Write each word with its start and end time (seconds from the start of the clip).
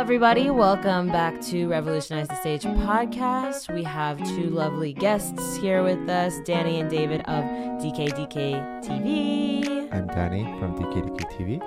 everybody. 0.00 0.48
Welcome 0.48 1.08
back 1.08 1.42
to 1.42 1.68
Revolutionize 1.68 2.26
the 2.26 2.36
Stage 2.36 2.62
podcast. 2.62 3.72
We 3.74 3.82
have 3.82 4.16
two 4.24 4.48
lovely 4.48 4.94
guests 4.94 5.56
here 5.56 5.82
with 5.82 6.08
us, 6.08 6.40
Danny 6.46 6.80
and 6.80 6.88
David 6.88 7.20
of 7.28 7.44
DKDK 7.82 8.82
TV. 8.82 9.92
I'm 9.92 10.06
Danny 10.06 10.44
from 10.58 10.74
DKDK 10.78 11.30
TV. 11.36 11.62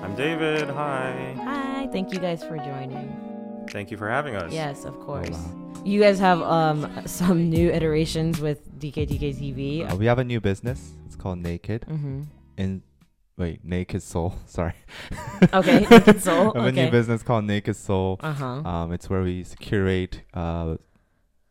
I'm 0.00 0.14
David. 0.14 0.70
Hi. 0.70 1.34
Hi, 1.42 1.88
thank 1.90 2.12
you 2.12 2.20
guys 2.20 2.44
for 2.44 2.56
joining. 2.56 3.66
Thank 3.70 3.90
you 3.90 3.96
for 3.96 4.08
having 4.08 4.36
us. 4.36 4.52
Yes, 4.52 4.84
of 4.84 5.00
course. 5.00 5.28
Hola. 5.30 5.82
You 5.84 6.00
guys 6.00 6.20
have 6.20 6.40
um 6.40 6.88
some 7.04 7.50
new 7.50 7.68
iterations 7.68 8.40
with 8.40 8.78
DKDK 8.78 9.34
TV. 9.34 9.90
Uh, 9.90 9.96
we 9.96 10.06
have 10.06 10.20
a 10.20 10.24
new 10.24 10.40
business. 10.40 10.92
It's 11.06 11.16
called 11.16 11.38
Naked. 11.38 11.84
Mm-hmm. 11.88 12.22
In 12.58 12.82
wait, 13.42 13.64
Naked 13.64 14.02
Soul. 14.02 14.34
Sorry. 14.46 14.74
Okay, 15.52 15.80
Naked 15.90 16.22
Soul. 16.22 16.52
I 16.54 16.58
have 16.60 16.68
a 16.68 16.72
new 16.72 16.90
business 16.90 17.22
called 17.22 17.44
Naked 17.44 17.76
Soul. 17.76 18.18
Uh 18.20 18.32
huh. 18.32 18.46
Um, 18.72 18.92
it's 18.92 19.10
where 19.10 19.22
we 19.22 19.44
curate 19.58 20.22
uh, 20.34 20.76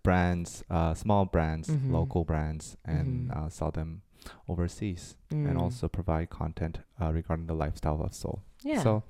brands, 0.04 0.64
uh, 0.70 0.94
small 0.94 1.26
brands, 1.26 1.68
Mhm. 1.70 1.92
local 1.92 2.24
brands, 2.24 2.78
and 2.86 3.30
Mhm. 3.30 3.38
uh, 3.38 3.50
sell 3.50 3.72
them 3.72 4.02
overseas, 4.48 5.16
Mm. 5.32 5.50
and 5.50 5.58
also 5.58 5.88
provide 5.88 6.30
content 6.30 6.80
uh, 7.02 7.12
regarding 7.12 7.48
the 7.48 7.56
lifestyle 7.56 8.02
of 8.02 8.14
soul. 8.14 8.42
yeah. 8.64 8.82
So, 8.84 9.04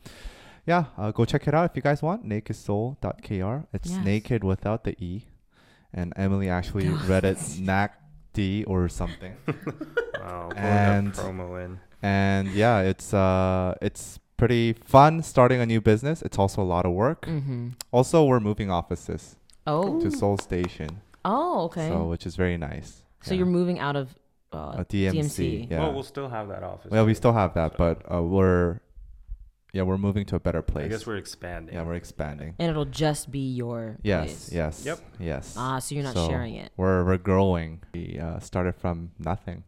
yeah, 0.65 0.85
uh, 0.97 1.11
go 1.11 1.25
check 1.25 1.47
it 1.47 1.53
out 1.53 1.69
if 1.69 1.75
you 1.75 1.81
guys 1.81 2.01
want. 2.01 2.23
NakedSoul.kr. 2.27 3.65
It's 3.73 3.91
Yes. 3.91 4.05
naked 4.05 4.43
without 4.43 4.83
the 4.85 4.95
e, 5.03 5.25
and 5.93 6.13
Emily 6.15 6.47
actually 6.49 6.87
read 7.09 7.23
it 7.25 7.37
Nak 7.59 7.91
D 8.33 8.63
or 8.65 8.87
something. 8.87 9.35
Wow. 9.47 10.49
Pulling 10.49 10.57
And- 10.57 11.13
that 11.13 11.25
promo 11.25 11.47
in. 11.65 11.79
And 12.01 12.49
yeah, 12.53 12.81
it's 12.81 13.13
uh, 13.13 13.75
it's 13.81 14.19
pretty 14.37 14.73
fun 14.73 15.21
starting 15.23 15.59
a 15.61 15.65
new 15.65 15.81
business. 15.81 16.21
It's 16.21 16.39
also 16.39 16.61
a 16.61 16.69
lot 16.75 16.85
of 16.85 16.93
work. 16.93 17.25
mm-hmm. 17.25 17.69
Also, 17.91 18.23
we're 18.25 18.39
moving 18.39 18.69
offices 18.71 19.35
Oh. 19.67 20.01
to 20.01 20.09
Seoul 20.09 20.37
Station, 20.37 21.01
Oh, 21.23 21.65
okay. 21.65 21.87
so 21.89 21.93
So, 21.93 22.03
which 22.09 22.25
is 22.25 22.35
very 22.35 22.57
nice. 22.57 23.03
Yeah. 23.27 23.33
you're 23.35 23.45
moving 23.45 23.77
out 23.77 23.95
of 23.95 24.15
uh, 24.51 24.77
a 24.79 24.85
DMC. 24.85 25.13
DMC. 25.13 25.69
Yeah. 25.71 25.79
Well, 25.81 25.93
we'll 25.93 26.03
still 26.03 26.27
have 26.29 26.47
that 26.49 26.63
office. 26.63 26.89
Well, 26.91 27.05
we 27.05 27.13
still 27.13 27.33
have 27.33 27.53
that, 27.53 27.73
so 27.73 27.77
but 27.77 28.11
uh, 28.13 28.21
we're 28.23 28.79
yeah, 29.73 29.83
we're 29.83 29.97
moving 29.99 30.25
to 30.25 30.35
a 30.35 30.39
better 30.39 30.61
place. 30.61 30.85
I 30.85 30.89
guess 30.89 31.05
we're 31.07 31.15
expanding. 31.17 31.75
yeah, 31.75 31.83
we're 31.83 31.93
expanding. 31.93 32.55
and 32.59 32.69
it'll 32.69 32.83
just 33.05 33.31
be 33.31 33.53
your 33.53 33.95
Yes, 34.01 34.25
place. 34.25 34.51
yes, 34.51 34.85
Yep. 34.85 34.99
yes. 35.19 35.55
Ah, 35.57 35.79
so 35.79 35.95
you're 35.95 36.03
not 36.03 36.15
So, 36.15 36.27
sharing 36.27 36.55
it. 36.55 36.71
We're 36.75 37.05
we're 37.05 37.17
growing. 37.17 37.81
We 37.93 38.19
uh, 38.19 38.39
started 38.39 38.75
from 38.75 39.11
nothing. 39.19 39.63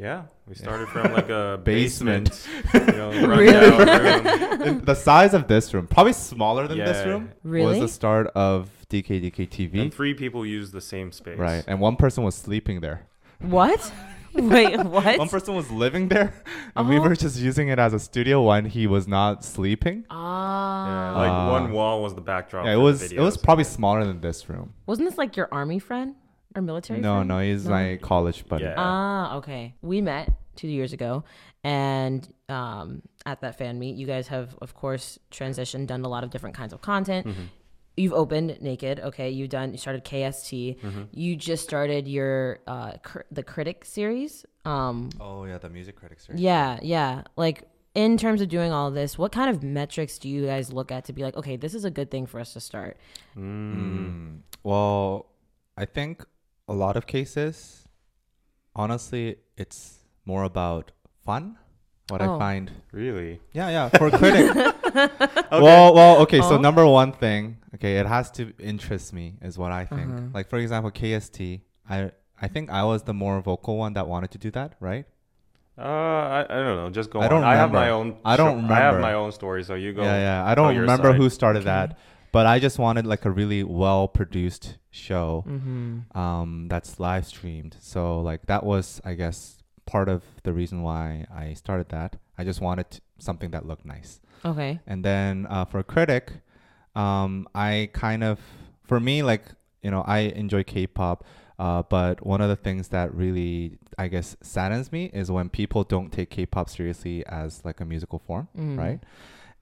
Yeah, 0.00 0.22
we 0.48 0.54
started 0.54 0.88
from 0.88 1.12
like 1.12 1.28
a 1.28 1.60
Basement. 1.64 2.30
basement. 2.30 2.86
you 2.88 2.92
know, 2.96 3.10
Really? 3.36 4.70
room. 4.70 4.80
The 4.84 4.94
size 4.94 5.34
of 5.34 5.46
this 5.46 5.74
room, 5.74 5.86
probably 5.86 6.14
smaller 6.14 6.66
than 6.66 6.78
this 6.78 7.04
room, 7.06 7.30
Really? 7.44 7.66
was 7.66 7.80
the 7.80 7.88
start 7.88 8.28
of 8.28 8.70
DKDK 8.88 9.46
TV. 9.56 9.78
And 9.82 9.92
three 9.92 10.14
people 10.14 10.46
use 10.46 10.70
the 10.70 10.80
same 10.80 11.12
space. 11.12 11.38
Right, 11.38 11.62
and 11.66 11.80
one 11.80 11.96
person 11.96 12.24
was 12.24 12.34
sleeping 12.34 12.80
there. 12.80 13.06
What? 13.40 13.92
Wait, 14.34 14.78
what? 14.84 15.18
One 15.18 15.28
person 15.28 15.54
was 15.56 15.70
living 15.70 16.08
there, 16.08 16.32
and 16.76 16.88
we 16.88 16.98
Oh. 16.98 17.02
were 17.02 17.16
just 17.16 17.36
using 17.38 17.68
it 17.68 17.78
as 17.80 17.92
a 17.92 17.98
studio 17.98 18.40
when 18.42 18.64
he 18.64 18.86
was 18.86 19.06
not 19.08 19.44
sleeping. 19.44 20.04
Ah. 20.08 20.86
Yeah, 20.86 21.18
like 21.18 21.30
Uh, 21.30 21.50
one 21.60 21.72
wall 21.72 22.00
was 22.02 22.14
the 22.14 22.20
backdrop. 22.22 22.64
Yeah, 22.64 22.72
it 22.72 22.74
for 22.76 22.78
the 22.78 22.84
was 22.84 23.12
it 23.12 23.20
was 23.20 23.36
probably 23.36 23.64
smaller 23.64 24.04
than 24.04 24.20
this 24.20 24.48
room. 24.48 24.72
Wasn't 24.86 25.06
this 25.08 25.18
like 25.18 25.36
your 25.36 25.48
army 25.52 25.78
friend 25.80 26.14
or 26.54 26.62
military 26.62 27.00
No, 27.00 27.16
friend? 27.16 27.28
no, 27.28 27.38
he's 27.40 27.64
No? 27.64 27.70
my 27.70 27.98
college 28.02 28.46
buddy. 28.48 28.64
Yeah. 28.64 28.74
Ah, 28.76 29.36
okay. 29.36 29.74
We 29.82 30.00
met 30.00 30.32
two 30.56 30.68
years 30.68 30.92
ago, 30.92 31.24
and 31.64 32.26
um, 32.48 33.02
at 33.26 33.40
that 33.42 33.56
fan 33.58 33.78
meet, 33.78 33.96
you 33.96 34.06
guys 34.06 34.28
have, 34.28 34.56
of 34.60 34.74
course, 34.74 35.18
transitioned, 35.30 35.86
done 35.86 36.04
a 36.04 36.08
lot 36.08 36.24
of 36.24 36.30
different 36.30 36.56
kinds 36.56 36.72
of 36.72 36.80
content. 36.82 37.26
Mm-hmm. 37.26 37.42
You've 37.96 38.12
opened 38.14 38.56
Naked, 38.62 39.00
okay. 39.00 39.30
You've 39.30 39.50
done, 39.50 39.72
you 39.72 39.78
started 39.78 40.04
KST. 40.04 40.80
Mm-hmm. 40.80 41.02
You 41.12 41.36
just 41.36 41.64
started 41.64 42.08
your 42.08 42.60
uh, 42.66 42.92
cr- 43.02 43.26
the 43.30 43.42
Critic 43.42 43.84
series. 43.84 44.46
Um, 44.64 45.10
Oh 45.20 45.44
yeah, 45.44 45.58
the 45.58 45.68
music 45.70 45.96
critic 45.96 46.20
Series. 46.20 46.40
yeah, 46.40 46.78
yeah. 46.82 47.22
Like 47.36 47.64
in 47.94 48.16
terms 48.16 48.40
of 48.40 48.48
doing 48.48 48.72
all 48.72 48.90
this, 48.90 49.18
what 49.18 49.32
kind 49.32 49.50
of 49.50 49.62
metrics 49.62 50.18
do 50.18 50.28
you 50.28 50.46
guys 50.46 50.72
look 50.72 50.90
at 50.92 51.04
to 51.06 51.12
be 51.12 51.22
like, 51.22 51.36
okay, 51.36 51.56
this 51.56 51.74
is 51.74 51.84
a 51.84 51.90
good 51.90 52.10
thing 52.10 52.24
for 52.26 52.38
us 52.40 52.52
to 52.54 52.60
start? 52.60 52.96
Mm, 53.36 54.40
well, 54.62 55.26
I 55.76 55.84
think 55.84 56.24
a 56.70 56.74
lot 56.84 56.94
of 56.96 57.04
cases, 57.06 57.56
honestly, 58.74 59.36
it's 59.56 59.80
more 60.24 60.44
about 60.44 60.92
fun. 61.24 61.56
What 62.10 62.20
Oh. 62.22 62.34
I 62.34 62.38
find, 62.38 62.70
Really? 62.92 63.40
yeah, 63.52 63.68
yeah, 63.76 63.88
for 63.98 64.06
a 64.08 64.10
critic. 64.20 64.46
Well, 65.52 65.94
well, 65.94 66.14
okay. 66.22 66.40
So 66.40 66.54
Oh. 66.56 66.58
number 66.68 66.84
one 66.86 67.12
thing, 67.12 67.42
okay, 67.76 67.92
it 68.02 68.06
has 68.06 68.30
to 68.38 68.42
interest 68.58 69.12
me, 69.12 69.26
is 69.48 69.54
what 69.62 69.70
I 69.72 69.84
think. 69.84 70.08
Uh-huh. 70.10 70.34
Like 70.36 70.48
for 70.48 70.58
example, 70.58 70.90
KST, 70.90 71.38
I 71.88 72.10
I 72.42 72.48
think 72.48 72.70
I 72.70 72.82
was 72.84 73.02
the 73.10 73.14
more 73.24 73.36
vocal 73.50 73.74
one 73.84 73.92
that 73.98 74.06
wanted 74.08 74.30
to 74.36 74.38
do 74.46 74.50
that, 74.58 74.70
right? 74.80 75.06
Uh, 75.78 75.82
I, 76.38 76.40
I 76.54 76.56
don't 76.64 76.76
know. 76.82 76.90
Just 76.90 77.10
go 77.10 77.20
I 77.20 77.28
don't 77.28 77.44
I 77.44 77.54
have 77.62 77.70
my 77.72 77.86
remember. 77.88 78.16
own. 78.16 78.32
I 78.32 78.36
don't 78.36 78.56
Remember. 78.56 78.74
I 78.74 78.80
have 78.88 79.00
my 79.00 79.14
own 79.14 79.30
story, 79.32 79.62
so 79.68 79.74
you 79.74 79.92
go. 79.92 80.02
yeah, 80.02 80.18
yeah. 80.28 80.50
I 80.50 80.54
don't 80.56 80.76
remember 80.76 81.10
side. 81.12 81.16
who 81.20 81.30
started 81.30 81.60
Okay. 81.60 81.72
that, 81.74 81.98
but 82.32 82.46
I 82.46 82.58
just 82.58 82.78
wanted 82.78 83.06
like 83.06 83.24
a 83.24 83.30
really 83.30 83.62
well 83.64 84.08
produced 84.08 84.76
show. 84.90 85.44
Mm-hmm. 85.46 86.16
um, 86.18 86.66
that's 86.68 86.98
live 87.00 87.26
streamed. 87.26 87.76
So 87.80 88.20
like 88.20 88.46
that 88.46 88.64
was, 88.64 89.00
I 89.04 89.14
guess, 89.14 89.62
part 89.86 90.08
of 90.08 90.22
the 90.44 90.52
reason 90.52 90.82
why 90.82 91.26
I 91.34 91.54
started 91.54 91.88
that. 91.90 92.16
I 92.38 92.44
just 92.44 92.60
wanted 92.60 92.90
t- 92.90 93.00
something 93.18 93.50
that 93.50 93.66
looked 93.66 93.84
nice. 93.84 94.20
Okay. 94.44 94.80
And 94.86 95.04
then 95.04 95.46
uh, 95.50 95.64
for 95.64 95.78
a 95.80 95.84
critic, 95.84 96.32
um, 96.94 97.46
I 97.54 97.90
kind 97.92 98.24
of, 98.24 98.38
for 98.84 98.98
me, 99.00 99.22
like 99.22 99.44
you 99.82 99.90
know, 99.90 100.02
I 100.06 100.18
enjoy 100.36 100.62
K-pop. 100.64 101.24
Uh, 101.58 101.82
but 101.82 102.24
one 102.24 102.40
of 102.40 102.48
the 102.48 102.56
things 102.56 102.88
that 102.88 103.14
really, 103.14 103.78
I 103.98 104.08
guess, 104.08 104.34
saddens 104.40 104.90
me 104.92 105.10
is 105.12 105.30
when 105.30 105.48
people 105.50 105.84
don't 105.84 106.10
take 106.10 106.30
K-pop 106.30 106.68
seriously 106.70 107.24
as 107.26 107.62
like 107.66 107.80
a 107.80 107.84
musical 107.84 108.18
form, 108.18 108.48
Mm. 108.56 108.78
right? 108.78 109.00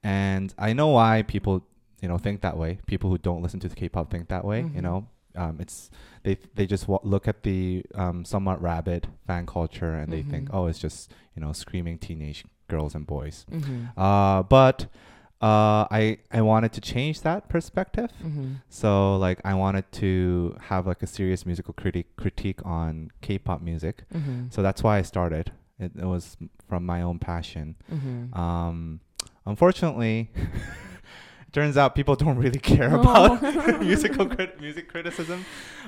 And 0.01 0.53
I 0.57 0.71
know 0.73 0.87
why 0.89 1.23
people, 1.23 1.65
you 2.01 2.07
know, 2.07 2.17
think 2.17 2.41
that 2.41 2.57
way. 2.57 2.79
People 2.87 3.09
who 3.09 3.17
don't 3.17 3.41
listen 3.41 3.59
to 3.61 3.69
the 3.69 3.75
K-pop 3.75 4.09
think 4.11 4.27
that 4.29 4.45
way. 4.45 4.59
You 4.61 4.69
Mhm. 4.69 4.81
know, 4.83 5.07
um, 5.35 5.57
it's 5.59 5.89
they 6.23 6.37
they 6.55 6.65
just 6.65 6.87
wa- 6.87 6.99
look 7.03 7.27
at 7.27 7.43
the 7.43 7.83
um, 7.95 8.25
somewhat 8.25 8.61
rabid 8.61 9.07
fan 9.27 9.45
culture 9.45 9.93
and 9.93 10.11
they 10.11 10.23
think, 10.23 10.49
Mhm. 10.49 10.55
oh, 10.55 10.67
it's 10.67 10.79
just 10.79 11.11
you 11.35 11.41
know 11.41 11.51
screaming 11.53 11.97
teenage 11.97 12.45
girls 12.67 12.95
and 12.95 13.05
boys. 13.07 13.45
Mm-hmm. 13.51 13.99
Uh, 13.99 14.43
but 14.43 14.87
uh, 15.41 15.87
I 15.91 16.17
I 16.31 16.41
wanted 16.41 16.71
to 16.73 16.81
change 16.81 17.21
that 17.21 17.47
perspective. 17.49 18.11
Mm-hmm. 18.23 18.53
So 18.69 19.17
like 19.17 19.39
I 19.45 19.53
wanted 19.53 19.89
to 19.93 20.55
have 20.69 20.85
like 20.87 21.01
a 21.03 21.07
serious 21.07 21.45
musical 21.45 21.73
critique 21.73 22.15
critique 22.17 22.59
on 22.65 23.09
K-pop 23.21 23.61
music. 23.61 24.03
Mm-hmm. 24.13 24.47
So 24.49 24.61
that's 24.61 24.83
why 24.83 24.97
I 24.97 25.01
started. 25.03 25.51
It, 25.79 25.91
it 25.95 26.05
was 26.05 26.35
from 26.67 26.85
my 26.85 27.01
own 27.01 27.19
passion. 27.19 27.75
Mm-hmm. 27.91 28.37
Um, 28.37 28.99
unfortunately, 29.45 30.29
turns 31.51 31.77
out 31.77 31.95
people 31.95 32.15
don't 32.15 32.37
really 32.37 32.59
care 32.73 32.89
Oh. 32.93 33.01
about 33.01 33.81
musical 33.81 34.25
crit- 34.27 34.59
music 34.61 34.87
criticism. 34.89 35.45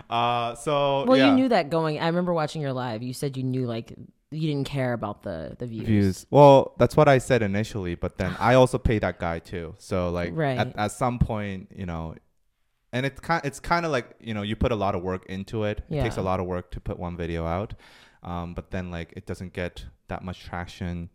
Uh, 0.09 0.55
so 0.55 1.05
Well, 1.05 1.17
yeah. 1.17 1.29
you 1.29 1.35
knew 1.35 1.49
that 1.49 1.69
going. 1.69 1.99
I 1.99 2.07
remember 2.07 2.33
watching 2.33 2.61
your 2.61 2.73
live. 2.73 3.01
You 3.03 3.13
said 3.13 3.37
you 3.37 3.43
knew 3.43 3.65
like 3.65 3.93
you 4.33 4.47
didn't 4.47 4.65
care 4.67 4.93
about 4.93 5.23
the 5.23 5.55
the 5.59 5.67
views. 5.67 5.85
views. 5.87 6.25
Well, 6.29 6.73
that's 6.77 6.95
what 6.95 7.07
I 7.07 7.17
said 7.17 7.41
initially, 7.41 7.95
but 7.95 8.17
then 8.17 8.35
I 8.39 8.53
also 8.53 8.77
pay 8.77 8.97
that 8.99 9.19
guy 9.19 9.39
too. 9.39 9.75
So 9.77 10.09
like 10.09 10.31
Right. 10.33 10.57
at, 10.57 10.75
at 10.77 10.91
some 10.93 11.19
point, 11.19 11.67
you 11.75 11.85
know, 11.85 12.15
and 12.93 13.05
it's 13.05 13.19
kind 13.19 13.41
it's 13.45 13.59
kind 13.59 13.85
of 13.85 13.91
like 13.91 14.15
you 14.19 14.33
know 14.33 14.41
you 14.41 14.55
put 14.55 14.71
a 14.71 14.75
lot 14.75 14.95
of 14.95 15.01
work 15.03 15.25
into 15.27 15.63
it. 15.65 15.83
It 15.89 16.01
takes 16.01 16.17
a 16.17 16.21
lot 16.21 16.39
of 16.39 16.45
work 16.45 16.71
to 16.71 16.79
put 16.79 16.97
one 16.99 17.15
video 17.17 17.45
out, 17.45 17.73
um, 18.23 18.53
but 18.53 18.71
then 18.71 18.89
like 18.91 19.13
it 19.15 19.25
doesn't 19.25 19.53
get 19.53 19.85
that 20.07 20.23
much 20.23 20.43
traction, 20.43 21.09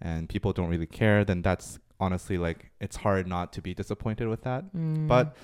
and 0.00 0.28
people 0.28 0.52
don't 0.52 0.68
really 0.68 0.86
care. 0.86 1.24
Then 1.24 1.42
that's 1.42 1.78
honestly 2.00 2.38
like 2.38 2.70
it's 2.80 2.96
hard 2.96 3.26
not 3.28 3.52
to 3.54 3.60
be 3.62 3.74
disappointed 3.74 4.26
with 4.28 4.42
that. 4.42 4.64
Mm. 4.74 5.06
But 5.06 5.36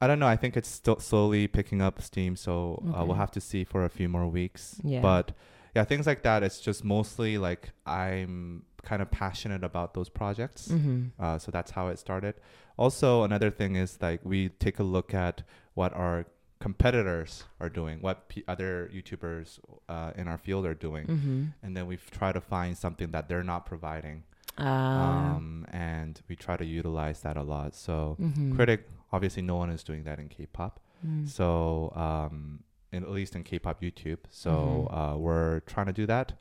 I 0.00 0.06
don't 0.06 0.18
know. 0.20 0.28
I 0.28 0.36
think 0.36 0.56
it's 0.56 0.68
still 0.68 1.00
slowly 1.00 1.48
picking 1.48 1.80
up 1.82 2.00
steam. 2.00 2.36
So 2.36 2.82
uh, 2.96 3.04
we'll 3.04 3.16
have 3.16 3.32
to 3.32 3.40
see 3.40 3.64
for 3.64 3.84
a 3.84 3.88
few 3.88 4.08
more 4.08 4.28
weeks. 4.28 4.80
Yeah. 4.84 5.00
But 5.00 5.32
yeah, 5.74 5.84
things 5.84 6.06
like 6.06 6.22
that. 6.22 6.42
It's 6.42 6.60
just 6.60 6.84
mostly 6.84 7.36
like 7.38 7.70
I'm 7.86 8.62
kind 8.82 9.02
of 9.02 9.10
passionate 9.10 9.64
about 9.64 9.94
those 9.94 10.08
projects. 10.08 10.68
Mm-hmm. 10.68 11.20
Uh, 11.20 11.38
so 11.38 11.50
that's 11.50 11.72
how 11.72 11.88
it 11.88 11.98
started. 11.98 12.34
Also, 12.76 13.24
another 13.24 13.50
thing 13.50 13.74
is 13.74 13.98
like 14.00 14.20
we 14.24 14.50
take 14.50 14.78
a 14.78 14.84
look 14.84 15.12
at 15.14 15.42
what 15.74 15.92
our 15.94 16.26
competitors 16.60 17.44
are 17.60 17.68
doing, 17.68 17.98
what 18.00 18.28
p- 18.28 18.44
other 18.48 18.90
YouTubers 18.94 19.58
uh, 19.88 20.12
in 20.16 20.26
our 20.28 20.38
field 20.38 20.64
are 20.66 20.74
doing, 20.74 21.06
Mm-hmm. 21.06 21.44
and 21.62 21.76
then 21.76 21.86
we 21.86 21.96
try 22.10 22.30
to 22.32 22.40
find 22.40 22.76
something 22.76 23.10
that 23.12 23.28
they're 23.28 23.44
not 23.44 23.64
providing, 23.66 24.24
Uh, 24.58 24.64
um, 24.64 25.66
and 25.70 26.20
we 26.28 26.36
try 26.36 26.56
to 26.56 26.64
utilize 26.64 27.20
that 27.22 27.36
a 27.36 27.42
lot. 27.42 27.74
So 27.74 28.16
mhm. 28.20 28.54
critic, 28.54 28.88
obviously, 29.12 29.42
no 29.42 29.56
one 29.56 29.70
is 29.70 29.82
doing 29.84 30.04
that 30.04 30.18
in 30.18 30.28
K-pop. 30.28 30.80
Mm. 31.06 31.28
So, 31.28 31.92
um, 31.94 32.64
in, 32.90 33.02
at 33.04 33.10
least 33.10 33.36
in 33.36 33.44
K-pop 33.44 33.80
YouTube. 33.82 34.18
So 34.30 34.50
Mhm. 34.90 35.14
uh, 35.14 35.18
we're 35.18 35.60
trying 35.60 35.86
to 35.86 35.92
do 35.92 36.06
that, 36.06 36.32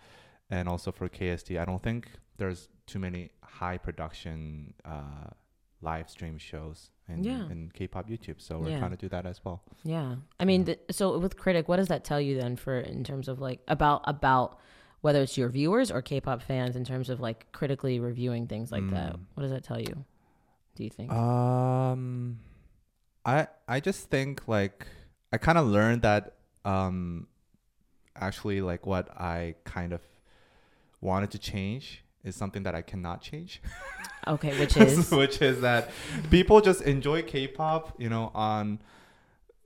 and 0.50 0.68
also 0.68 0.92
for 0.92 1.08
KST, 1.10 1.58
I 1.60 1.66
don't 1.66 1.84
think 1.84 2.10
there's 2.38 2.69
too 2.86 3.00
many 3.00 3.31
high 3.44 3.78
production 3.78 4.74
uh, 4.86 5.30
live 5.81 6.10
stream 6.10 6.38
shows 6.38 6.90
in, 7.08 7.24
Yeah. 7.24 7.50
in 7.52 7.70
K-pop 7.74 8.10
YouTube. 8.10 8.42
So 8.42 8.60
we're 8.60 8.70
Yeah. 8.70 8.80
trying 8.80 8.92
to 8.92 8.98
do 8.98 9.10
that 9.10 9.25
as 9.28 9.44
well. 9.46 9.62
Yeah. 9.84 10.16
I 10.40 10.46
mean, 10.46 10.66
th- 10.66 10.80
so 10.92 11.20
with 11.20 11.38
critic, 11.38 11.68
what 11.68 11.78
does 11.78 11.88
that 11.90 12.04
tell 12.04 12.20
you 12.20 12.40
then 12.40 12.56
for 12.56 12.80
in 12.80 13.04
terms 13.04 13.28
of 13.28 13.40
like 13.40 13.60
about 13.68 14.02
about 14.06 14.58
whether 15.02 15.22
it's 15.22 15.38
your 15.38 15.50
viewers 15.50 15.92
or 15.92 16.02
K-pop 16.02 16.42
fans 16.42 16.76
in 16.76 16.84
terms 16.84 17.10
of 17.10 17.20
like 17.20 17.52
critically 17.52 18.00
reviewing 18.00 18.48
things 18.48 18.72
like 18.72 18.90
that? 18.92 19.14
Mm. 19.14 19.20
What 19.34 19.44
does 19.44 19.52
that 19.52 19.64
tell 19.64 19.80
you? 19.80 20.06
Do 20.76 20.84
you 20.84 20.90
think? 20.90 21.12
Um, 21.12 22.40
I 23.26 23.48
I 23.68 23.80
just 23.80 24.10
think 24.10 24.48
like 24.48 24.88
I 25.32 25.38
kind 25.38 25.58
of 25.58 25.68
learned 25.68 26.04
that 26.04 26.36
um, 26.66 27.28
actually 28.16 28.62
like 28.62 28.86
what 28.86 29.10
I 29.20 29.56
kind 29.64 29.94
of 29.94 30.02
wanted 31.02 31.32
to 31.32 31.40
change 31.40 32.04
is 32.24 32.36
something 32.36 32.64
that 32.64 32.76
I 32.76 32.82
cannot 32.82 33.22
change. 33.22 33.62
okay, 34.28 34.58
which 34.60 34.78
is 34.78 35.12
which 35.12 35.42
is 35.42 35.62
that 35.62 35.90
people 36.30 36.62
just 36.62 36.82
enjoy 36.82 37.22
K-pop, 37.24 37.94
you 37.98 38.10
know, 38.10 38.32
on. 38.34 38.80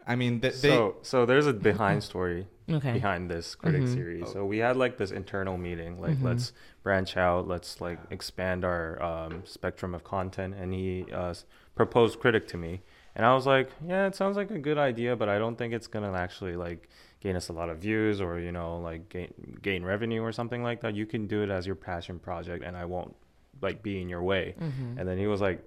I 0.07 0.16
mean, 0.16 0.39
they, 0.39 0.50
they 0.50 0.69
so 0.69 0.95
so 1.04 1.25
there's 1.25 1.45
a 1.45 1.54
behind 1.54 2.04
story 2.04 2.48
okay. 2.73 2.94
behind 2.94 3.29
this 3.29 3.56
critic 3.56 3.83
Mhm. 3.83 3.94
series. 3.94 4.31
So 4.31 4.45
we 4.45 4.59
had 4.59 4.77
like 4.77 4.97
this 4.97 5.12
internal 5.12 5.57
meeting, 5.57 6.00
like 6.01 6.18
Mhm. 6.18 6.23
let's 6.23 6.53
branch 6.83 7.18
out, 7.18 7.47
let's 7.47 7.79
like 7.81 8.00
expand 8.09 8.63
our 8.65 9.01
um, 9.01 9.44
spectrum 9.45 9.94
of 9.95 10.03
content. 10.03 10.56
And 10.56 10.73
he 10.73 11.06
uh, 11.13 11.33
proposed 11.75 12.19
critic 12.19 12.47
to 12.50 12.57
me, 12.57 12.81
and 13.15 13.25
I 13.25 13.33
was 13.33 13.45
like, 13.47 13.69
yeah, 13.85 14.07
it 14.07 14.15
sounds 14.15 14.38
like 14.38 14.51
a 14.51 14.59
good 14.59 14.77
idea, 14.77 15.15
but 15.15 15.29
I 15.29 15.38
don't 15.39 15.57
think 15.57 15.73
it's 15.73 15.88
gonna 15.88 16.13
actually 16.13 16.56
like 16.56 16.89
gain 17.19 17.35
us 17.35 17.50
a 17.50 17.53
lot 17.53 17.69
of 17.69 17.77
views 17.77 18.19
or 18.19 18.39
you 18.39 18.51
know 18.51 18.77
like 18.77 19.07
gain 19.09 19.31
gain 19.62 19.83
revenue 19.83 20.21
or 20.21 20.31
something 20.31 20.63
like 20.63 20.81
that. 20.81 20.95
You 20.95 21.06
can 21.06 21.27
do 21.27 21.44
it 21.44 21.50
as 21.50 21.65
your 21.68 21.75
passion 21.75 22.19
project, 22.19 22.63
and 22.63 22.75
I 22.75 22.85
won't 22.85 23.15
like 23.62 23.83
be 23.83 24.01
in 24.01 24.09
your 24.09 24.23
way. 24.23 24.56
Mhm. 24.59 24.97
And 24.97 25.07
then 25.07 25.18
he 25.19 25.27
was 25.27 25.39
like, 25.41 25.59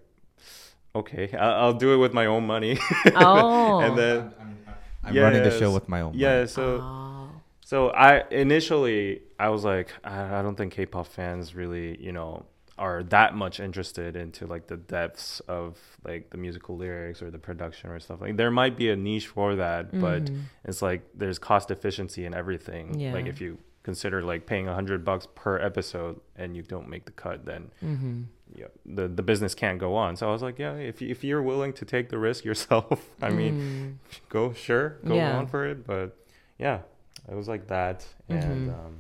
okay, 0.96 1.30
I- 1.36 1.58
I'll 1.60 1.72
do 1.74 1.92
it 1.94 1.98
with 1.98 2.12
my 2.12 2.26
own 2.26 2.46
money. 2.46 2.78
oh. 3.14 3.80
and 3.80 3.96
then 3.98 4.32
I'm 4.40 4.56
running 5.12 5.42
the 5.42 5.58
show 5.58 5.72
with 5.72 5.88
my 5.88 6.00
own. 6.02 6.12
yeah, 6.14 6.36
money. 6.36 6.46
so. 6.48 6.80
Oh. 6.82 7.10
So 7.66 7.88
I 7.90 8.24
initially 8.30 9.22
I 9.38 9.48
was 9.48 9.64
like 9.64 9.88
I, 10.04 10.38
I 10.38 10.42
don't 10.42 10.54
think 10.54 10.74
K-pop 10.74 11.06
fans 11.06 11.54
really 11.54 11.96
you 12.00 12.12
know 12.12 12.44
are 12.76 13.02
that 13.04 13.34
much 13.34 13.58
interested 13.58 14.16
into 14.16 14.46
like 14.46 14.66
the 14.66 14.76
depths 14.76 15.40
of 15.48 15.78
like 16.04 16.28
the 16.30 16.36
musical 16.36 16.76
lyrics 16.76 17.22
or 17.22 17.30
the 17.30 17.38
production 17.38 17.88
or 17.88 17.98
stuff 18.00 18.20
like 18.20 18.36
there 18.36 18.50
might 18.50 18.76
be 18.76 18.90
a 18.90 18.96
niche 18.96 19.28
for 19.28 19.54
that 19.56 19.98
but 19.98 20.24
Mhm. 20.24 20.40
it's 20.64 20.82
like 20.82 21.02
there's 21.14 21.38
cost 21.38 21.70
efficiency 21.70 22.26
in 22.26 22.34
everything 22.34 22.98
Yeah. 23.00 23.12
like 23.14 23.26
if 23.26 23.40
you 23.40 23.58
consider 23.84 24.22
like 24.22 24.44
paying 24.46 24.66
a 24.68 24.74
hundred 24.74 25.04
bucks 25.04 25.26
per 25.34 25.58
episode 25.58 26.20
and 26.36 26.56
you 26.56 26.62
don't 26.62 26.88
make 26.88 27.04
the 27.06 27.12
cut 27.12 27.44
then 27.46 27.70
Mhm. 28.52 28.58
yeah, 28.60 28.66
the 28.84 29.08
the 29.08 29.22
business 29.22 29.54
can't 29.54 29.78
go 29.78 29.94
on 29.94 30.16
so 30.16 30.28
I 30.28 30.32
was 30.32 30.42
like 30.42 30.58
yeah 30.58 30.74
if 30.74 31.00
you, 31.02 31.08
if 31.08 31.24
you're 31.24 31.42
willing 31.42 31.72
to 31.74 31.84
take 31.84 32.08
the 32.10 32.18
risk 32.18 32.44
yourself 32.50 33.00
I 33.22 33.30
mean 33.30 33.54
Mm. 33.54 34.18
go 34.28 34.52
sure 34.52 34.96
go 35.06 35.14
Yeah. 35.14 35.36
on 35.38 35.46
for 35.46 35.66
it 35.66 35.86
but 35.86 36.16
yeah 36.58 36.80
it 37.30 37.34
was 37.34 37.48
like 37.48 37.68
that 37.68 38.06
and 38.28 38.68
Mhm. 38.70 38.74
um 38.86 38.94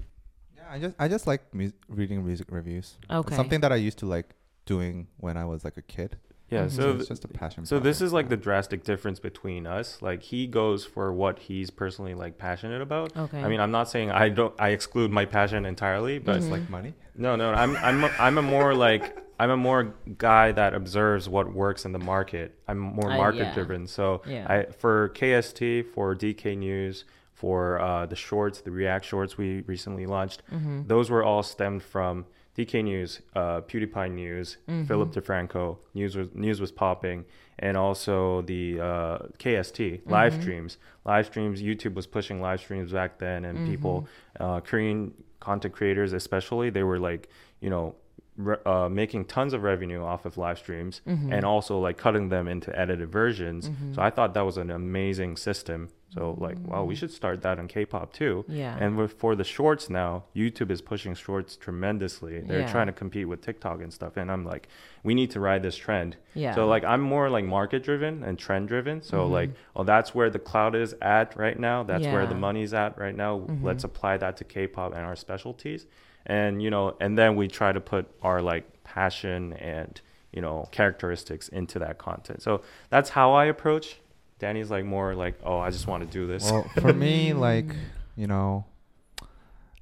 yeah, 0.56 0.62
I 0.70 0.78
just 0.78 0.96
I 0.98 1.08
just 1.08 1.26
like 1.26 1.42
mu- 1.54 1.72
reading 1.88 2.24
music 2.24 2.46
reviews. 2.50 2.96
Okay. 3.10 3.34
Something 3.36 3.60
that 3.60 3.72
I 3.72 3.76
used 3.76 3.98
to 3.98 4.06
like 4.06 4.34
doing 4.66 5.08
when 5.18 5.36
I 5.36 5.44
was 5.44 5.62
like 5.64 5.76
a 5.76 5.82
kid. 5.82 6.16
yeah 6.50 6.66
Mhm. 6.66 6.70
so 6.70 6.82
So 6.82 6.90
it's 6.98 7.08
just 7.08 7.24
a 7.24 7.28
passion. 7.28 7.64
so 7.66 7.80
this 7.80 8.00
is 8.04 8.12
like 8.12 8.28
the 8.28 8.36
drastic 8.36 8.84
difference 8.84 9.18
between 9.18 9.66
us 9.66 10.00
like 10.08 10.20
he 10.32 10.46
goes 10.46 10.84
for 10.94 11.06
what 11.22 11.38
he's 11.48 11.70
personally 11.70 12.14
like 12.14 12.36
passionate 12.38 12.82
about 12.88 13.08
Okay. 13.16 13.40
i 13.44 13.48
mean 13.48 13.60
i'm 13.64 13.70
not 13.78 13.88
saying 13.88 14.10
i 14.24 14.28
don't 14.28 14.54
i 14.66 14.68
exclude 14.76 15.10
my 15.10 15.24
passion 15.24 15.64
entirely 15.64 16.18
but 16.18 16.40
Mhm. 16.42 16.50
like 16.54 16.68
money. 16.68 16.92
no 17.16 17.34
no 17.34 17.46
i'm 17.62 17.72
i'm 17.88 18.04
a, 18.04 18.10
i'm 18.26 18.36
a 18.38 18.42
more 18.42 18.74
like 18.74 19.04
i'm 19.40 19.50
a 19.50 19.56
more 19.56 19.94
guy 20.18 20.52
that 20.52 20.74
observes 20.74 21.28
what 21.28 21.52
works 21.52 21.84
in 21.84 21.92
the 21.92 21.98
market 21.98 22.58
i'm 22.68 22.78
more 22.78 23.10
Uh, 23.12 23.16
market 23.16 23.44
yeah. 23.46 23.54
driven 23.54 23.86
so 23.86 24.22
Yeah. 24.26 24.46
i 24.48 24.64
for 24.72 25.08
kst 25.10 25.84
for 25.94 26.14
dk 26.14 26.56
news 26.56 27.04
for 27.32 27.80
uh, 27.80 28.06
the 28.06 28.16
shorts 28.16 28.60
the 28.60 28.70
react 28.70 29.04
shorts 29.04 29.36
we 29.36 29.62
recently 29.62 30.06
launched 30.06 30.42
Mhm. 30.52 30.86
those 30.88 31.10
were 31.10 31.22
all 31.24 31.42
stemmed 31.42 31.82
from 31.82 32.26
DK 32.56 32.84
News, 32.84 33.20
uh, 33.34 33.62
PewDiePie 33.62 34.12
News, 34.12 34.58
Mhm. 34.68 34.86
Philip 34.86 35.10
DeFranco. 35.10 35.78
News 35.92 36.16
was 36.16 36.28
news 36.36 36.60
was 36.60 36.70
popping, 36.70 37.24
and 37.58 37.76
also 37.76 38.42
the 38.42 38.78
uh, 38.80 39.18
KST 39.40 40.02
live 40.06 40.34
Mhm. 40.34 40.40
streams. 40.40 40.78
Live 41.04 41.26
streams. 41.26 41.60
YouTube 41.60 41.94
was 41.94 42.06
pushing 42.06 42.40
live 42.40 42.60
streams 42.60 42.92
back 42.92 43.18
then, 43.18 43.44
and 43.44 43.66
people, 43.68 44.06
uh, 44.38 44.60
Korean 44.60 45.12
content 45.40 45.74
creators 45.74 46.12
especially, 46.12 46.70
they 46.70 46.84
were 46.84 47.00
like, 47.00 47.28
you 47.60 47.70
know, 47.70 47.96
re- 48.36 48.56
uh, 48.66 48.88
making 48.88 49.24
tons 49.26 49.52
of 49.52 49.62
revenue 49.62 50.02
off 50.02 50.24
of 50.24 50.36
live 50.36 50.58
streams, 50.58 51.00
Mhm. 51.06 51.32
and 51.32 51.44
also 51.44 51.78
like 51.78 51.96
cutting 51.96 52.28
them 52.30 52.48
into 52.48 52.76
edited 52.78 53.08
versions. 53.10 53.68
Mhm. 53.70 53.94
So 53.94 54.02
I 54.02 54.10
thought 54.10 54.34
that 54.34 54.42
was 54.44 54.56
an 54.58 54.70
amazing 54.70 55.36
system. 55.36 55.88
So 56.10 56.36
like, 56.38 56.56
wow, 56.64 56.84
we 56.84 56.94
should 56.94 57.10
start 57.10 57.42
that 57.42 57.58
on 57.58 57.66
K-pop 57.68 58.12
too. 58.12 58.44
Yeah. 58.48 58.76
And 58.80 58.96
with, 58.96 59.12
for 59.14 59.34
the 59.34 59.42
shorts 59.44 59.90
now, 59.90 60.24
YouTube 60.34 60.70
is 60.70 60.80
pushing 60.80 61.14
shorts 61.14 61.56
tremendously. 61.56 62.40
They're 62.40 62.60
Yeah. 62.60 62.66
trying 62.70 62.86
to 62.86 62.92
compete 62.92 63.28
with 63.28 63.40
TikTok 63.40 63.80
and 63.82 63.92
stuff. 63.92 64.16
And 64.16 64.30
I'm 64.30 64.44
like, 64.44 64.68
we 65.02 65.14
need 65.14 65.30
to 65.32 65.40
ride 65.40 65.62
this 65.62 65.76
trend. 65.76 66.16
yeah. 66.34 66.54
So 66.54 66.66
like, 66.66 66.84
I'm 66.84 67.00
more 67.00 67.30
like 67.30 67.44
market 67.44 67.82
driven 67.84 68.22
and 68.24 68.36
trend 68.38 68.66
driven. 68.68 69.00
So 69.02 69.26
Mhm. 69.26 69.30
like, 69.30 69.50
oh, 69.76 69.84
that's 69.84 70.14
where 70.14 70.30
the 70.30 70.38
cloud 70.40 70.74
is 70.74 70.94
at 71.02 71.36
right 71.36 71.58
now. 71.58 71.82
That's 71.84 72.06
where 72.06 72.26
the 72.26 72.34
money's 72.34 72.74
at 72.74 72.98
right 72.98 73.16
now. 73.16 73.38
Mhm. 73.40 73.62
Let's 73.62 73.84
apply 73.84 74.16
that 74.18 74.36
to 74.38 74.44
K-pop 74.44 74.92
and 74.92 75.04
our 75.04 75.16
specialties. 75.16 75.86
And 76.26 76.62
you 76.62 76.70
know, 76.70 76.96
and 77.00 77.16
then 77.18 77.36
we 77.36 77.48
try 77.48 77.72
to 77.72 77.80
put 77.80 78.06
our 78.22 78.40
like 78.40 78.84
passion 78.84 79.52
and 79.54 80.00
you 80.32 80.40
know 80.42 80.68
characteristics 80.72 81.48
into 81.48 81.78
that 81.80 81.98
content. 81.98 82.42
So 82.42 82.62
that's 82.90 83.10
how 83.10 83.32
I 83.32 83.46
approach. 83.46 83.96
Danny's 84.38 84.70
like 84.70 84.84
more 84.84 85.14
like, 85.14 85.36
oh, 85.44 85.58
I 85.58 85.70
just 85.70 85.86
want 85.86 86.02
to 86.04 86.08
do 86.08 86.26
this. 86.26 86.50
Well, 86.50 86.64
for 86.80 86.92
me, 86.92 87.32
like 87.48 87.74
you 88.16 88.26
know, 88.26 88.64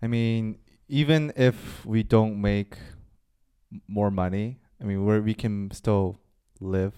I 0.03 0.07
mean, 0.07 0.59
even 0.89 1.33
if 1.37 1.85
we 1.87 2.03
don't 2.03 2.41
make 2.41 2.77
more 3.89 4.11
money, 4.11 4.59
I 4.81 4.85
mean, 4.85 5.05
we 5.05 5.21
we 5.21 5.35
can 5.35 5.71
still 5.71 6.19
live. 6.61 6.95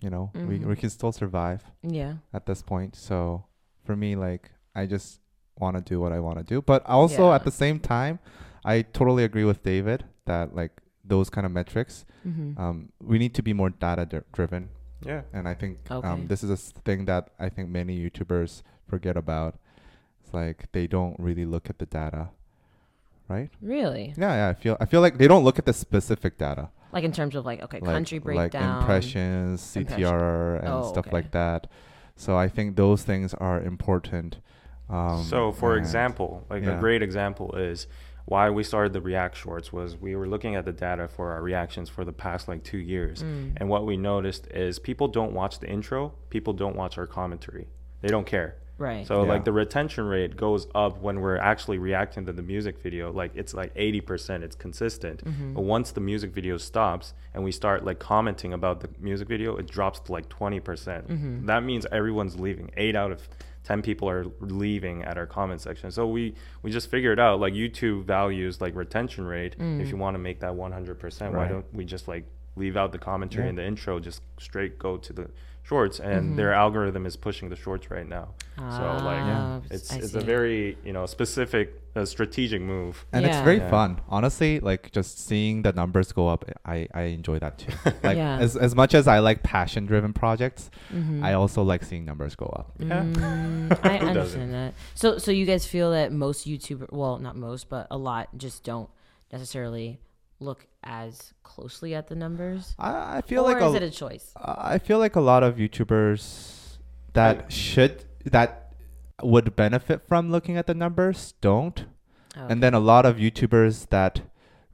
You 0.00 0.10
know, 0.10 0.30
we 0.34 0.58
Mhm. 0.58 0.66
we 0.66 0.76
can 0.76 0.90
still 0.90 1.12
survive 1.12 1.64
yeah. 1.82 2.14
at 2.32 2.46
this 2.46 2.62
point. 2.62 2.94
So 2.94 3.46
for 3.84 3.96
me, 3.96 4.16
like, 4.16 4.50
I 4.74 4.86
just 4.86 5.20
want 5.58 5.76
to 5.76 5.82
do 5.82 6.00
what 6.00 6.12
I 6.12 6.20
want 6.20 6.38
to 6.38 6.44
do, 6.44 6.60
but 6.62 6.84
also 6.86 7.28
Yeah. 7.28 7.34
at 7.36 7.44
the 7.44 7.50
same 7.50 7.78
time, 7.80 8.18
I 8.64 8.82
totally 8.82 9.24
agree 9.24 9.44
with 9.44 9.62
David 9.62 10.04
that 10.26 10.54
like 10.54 10.72
those 11.04 11.30
kind 11.30 11.44
of 11.46 11.52
metrics, 11.52 12.04
Mm-hmm. 12.26 12.58
um, 12.60 12.88
we 13.02 13.18
need 13.18 13.34
to 13.34 13.42
be 13.42 13.52
more 13.52 13.68
data 13.68 14.06
dri- 14.06 14.22
driven 14.32 14.70
yeah. 15.04 15.22
and 15.34 15.46
I 15.46 15.52
think 15.52 15.78
Okay. 15.90 16.08
um, 16.08 16.26
this 16.28 16.42
is 16.42 16.48
a 16.50 16.56
thing 16.56 17.04
that 17.04 17.28
I 17.38 17.50
think 17.50 17.68
many 17.68 17.94
YouTubers 18.02 18.62
forget 18.88 19.14
about. 19.16 19.56
It's 20.22 20.32
like 20.32 20.72
they 20.72 20.86
don't 20.86 21.16
really 21.20 21.44
look 21.44 21.68
at 21.68 21.78
the 21.78 21.84
data, 21.84 22.30
right? 23.28 23.50
really? 23.60 24.14
Yeah, 24.16 24.34
yeah. 24.34 24.48
I 24.48 24.54
feel 24.54 24.76
I 24.80 24.86
feel 24.86 25.02
like 25.02 25.18
they 25.18 25.28
don't 25.28 25.44
look 25.44 25.58
at 25.58 25.66
the 25.66 25.72
specific 25.74 26.38
data, 26.38 26.70
Like 26.92 27.04
in 27.04 27.12
terms 27.12 27.34
of 27.34 27.44
like 27.44 27.60
okay, 27.62 27.80
like 27.80 27.94
country 27.94 28.18
like 28.18 28.24
breakdown. 28.24 28.80
impressions, 28.80 29.76
Impression. 29.76 30.02
CTR, 30.08 30.58
and 30.60 30.68
Oh, 30.68 30.88
stuff 30.90 31.06
okay. 31.08 31.16
like 31.16 31.30
that. 31.32 31.66
So 32.16 32.36
I 32.38 32.48
think 32.48 32.76
those 32.76 33.02
things 33.02 33.34
are 33.34 33.60
important. 33.60 34.38
Um, 34.88 35.22
so, 35.24 35.52
for 35.52 35.72
and- 35.76 35.80
example, 35.84 36.44
like 36.50 36.64
a 36.64 36.76
great 36.78 37.02
example 37.02 37.54
is 37.56 37.86
why 38.26 38.48
we 38.48 38.62
started 38.62 38.92
the 38.94 39.00
React 39.02 39.36
Shorts 39.36 39.72
was 39.72 39.96
we 39.98 40.16
were 40.16 40.26
looking 40.26 40.54
at 40.56 40.64
the 40.64 40.72
data 40.72 41.08
for 41.08 41.32
our 41.32 41.42
reactions 41.42 41.90
for 41.90 42.04
the 42.04 42.12
past 42.12 42.48
like 42.48 42.62
two 42.62 42.78
years, 42.78 43.22
Mm. 43.22 43.52
and 43.58 43.68
what 43.68 43.84
we 43.84 43.96
noticed 43.96 44.46
is 44.50 44.78
people 44.78 45.08
don't 45.08 45.32
watch 45.34 45.58
the 45.58 45.68
intro, 45.68 46.12
people 46.30 46.52
don't 46.54 46.74
watch 46.76 46.96
our 46.96 47.06
commentary, 47.06 47.66
they 48.00 48.08
don't 48.08 48.26
care. 48.26 48.56
Right. 48.76 49.06
So 49.06 49.22
Yeah. 49.22 49.28
like 49.28 49.44
the 49.44 49.52
retention 49.52 50.04
rate 50.06 50.36
goes 50.36 50.66
up 50.74 51.00
when 51.00 51.20
we're 51.20 51.36
actually 51.36 51.78
reacting 51.78 52.26
to 52.26 52.32
the 52.32 52.42
music 52.42 52.80
video. 52.82 53.12
Like 53.12 53.30
it's 53.36 53.54
like 53.54 53.70
80%, 53.76 54.42
it's 54.42 54.56
consistent. 54.56 55.22
Mhm. 55.24 55.54
But 55.54 55.62
once 55.62 55.92
the 55.92 56.00
music 56.00 56.32
video 56.32 56.56
stops 56.56 57.14
and 57.34 57.44
we 57.44 57.52
start 57.52 57.84
like 57.84 58.00
commenting 58.00 58.52
about 58.52 58.80
the 58.80 58.88
music 58.98 59.28
video, 59.28 59.54
it 59.56 59.68
drops 59.68 60.00
to 60.00 60.12
like 60.12 60.28
20%. 60.28 60.64
percent 60.64 61.08
Mhm. 61.08 61.46
That 61.46 61.62
means 61.62 61.86
everyone's 61.92 62.40
leaving. 62.40 62.72
8 62.76 62.96
out 62.96 63.12
of 63.12 63.28
10 63.64 63.82
people 63.82 64.08
are 64.08 64.26
leaving 64.40 65.02
at 65.04 65.16
our 65.16 65.26
comment 65.26 65.60
section. 65.60 65.90
So 65.90 66.06
we 66.06 66.34
we 66.62 66.70
just 66.70 66.90
figured 66.90 67.18
out 67.18 67.40
like 67.40 67.54
YouTube 67.54 68.04
values 68.04 68.60
like 68.60 68.74
retention 68.74 69.24
rate. 69.24 69.58
Mm. 69.58 69.80
If 69.80 69.88
you 69.88 69.96
want 69.96 70.14
to 70.14 70.18
make 70.18 70.40
that 70.40 70.52
100%, 70.52 71.32
why 71.32 71.48
don't 71.48 71.66
we 71.74 71.84
just 71.84 72.06
like 72.06 72.24
leave 72.56 72.76
out 72.76 72.92
the 72.92 72.98
commentary 72.98 73.44
Yeah. 73.44 73.50
and 73.50 73.58
the 73.58 73.64
intro 73.66 73.98
just 74.00 74.22
straight 74.38 74.78
go 74.78 74.96
to 74.96 75.12
the 75.12 75.30
shorts 75.62 75.98
and 75.98 76.32
Mhm. 76.32 76.36
their 76.36 76.52
algorithm 76.52 77.06
is 77.06 77.16
pushing 77.16 77.48
the 77.48 77.56
shorts 77.56 77.90
right 77.90 78.06
now. 78.06 78.28
So 78.58 78.62
like 78.62 79.22
Ah, 79.22 79.60
it's 79.70 79.90
I 79.92 79.96
it's 79.96 80.14
a 80.14 80.20
very 80.20 80.76
you 80.84 80.92
know 80.92 81.06
specific 81.06 81.80
uh, 81.96 82.04
strategic 82.04 82.60
move. 82.60 83.06
and 83.12 83.24
it's 83.24 83.38
very 83.40 83.56
Yeah. 83.58 83.70
fun. 83.70 84.00
Honestly, 84.08 84.60
like 84.60 84.90
just 84.92 85.18
seeing 85.26 85.62
the 85.62 85.72
numbers 85.72 86.12
go 86.12 86.28
up, 86.28 86.44
I, 86.66 86.88
I 86.92 87.02
enjoy 87.18 87.38
that 87.38 87.58
too. 87.58 87.72
Like 88.02 88.16
Yeah. 88.18 88.38
as 88.38 88.56
as 88.56 88.74
much 88.74 88.94
as 88.94 89.08
I 89.08 89.20
like 89.20 89.42
passion 89.42 89.86
driven 89.86 90.12
projects, 90.12 90.70
Mhm. 90.92 91.22
I 91.24 91.32
also 91.32 91.62
like 91.62 91.82
seeing 91.82 92.04
numbers 92.04 92.34
go 92.36 92.46
up. 92.46 92.72
Yeah. 92.78 93.02
Mm, 93.04 93.78
I 93.84 93.96
Who 93.98 94.06
doesn't? 94.06 94.08
understand 94.08 94.52
that. 94.54 94.74
So, 94.94 95.18
so 95.18 95.30
you 95.30 95.46
guys 95.46 95.64
feel 95.66 95.90
that 95.92 96.12
most 96.12 96.46
YouTuber, 96.46 96.92
well, 96.92 97.18
not 97.18 97.36
most, 97.36 97.68
but 97.70 97.86
a 97.90 97.96
lot, 97.96 98.28
just 98.36 98.64
don't 98.64 98.90
necessarily 99.32 99.98
look 100.44 100.66
as 100.82 101.32
closely 101.42 101.94
at 101.94 102.08
the 102.08 102.14
numbers? 102.14 102.74
I, 102.78 103.18
I 103.18 103.20
feel 103.22 103.44
or 103.44 103.52
like 103.52 103.62
is 103.62 103.72
a, 103.74 103.76
it 103.76 103.82
a 103.82 103.90
choice? 103.90 104.32
I 104.36 104.78
feel 104.78 104.98
like 104.98 105.16
a 105.16 105.20
lot 105.20 105.42
of 105.42 105.56
YouTubers 105.56 106.78
that 107.14 107.44
I- 107.46 107.48
should 107.48 108.04
that 108.24 108.72
would 109.22 109.54
benefit 109.56 110.06
from 110.06 110.30
looking 110.30 110.56
at 110.56 110.66
the 110.66 110.74
numbers 110.74 111.34
don't, 111.40 111.86
Oh, 112.36 112.46
and 112.48 112.60
then 112.62 112.74
a 112.74 112.80
lot 112.80 113.06
of 113.06 113.16
YouTubers 113.16 113.88
that 113.90 114.22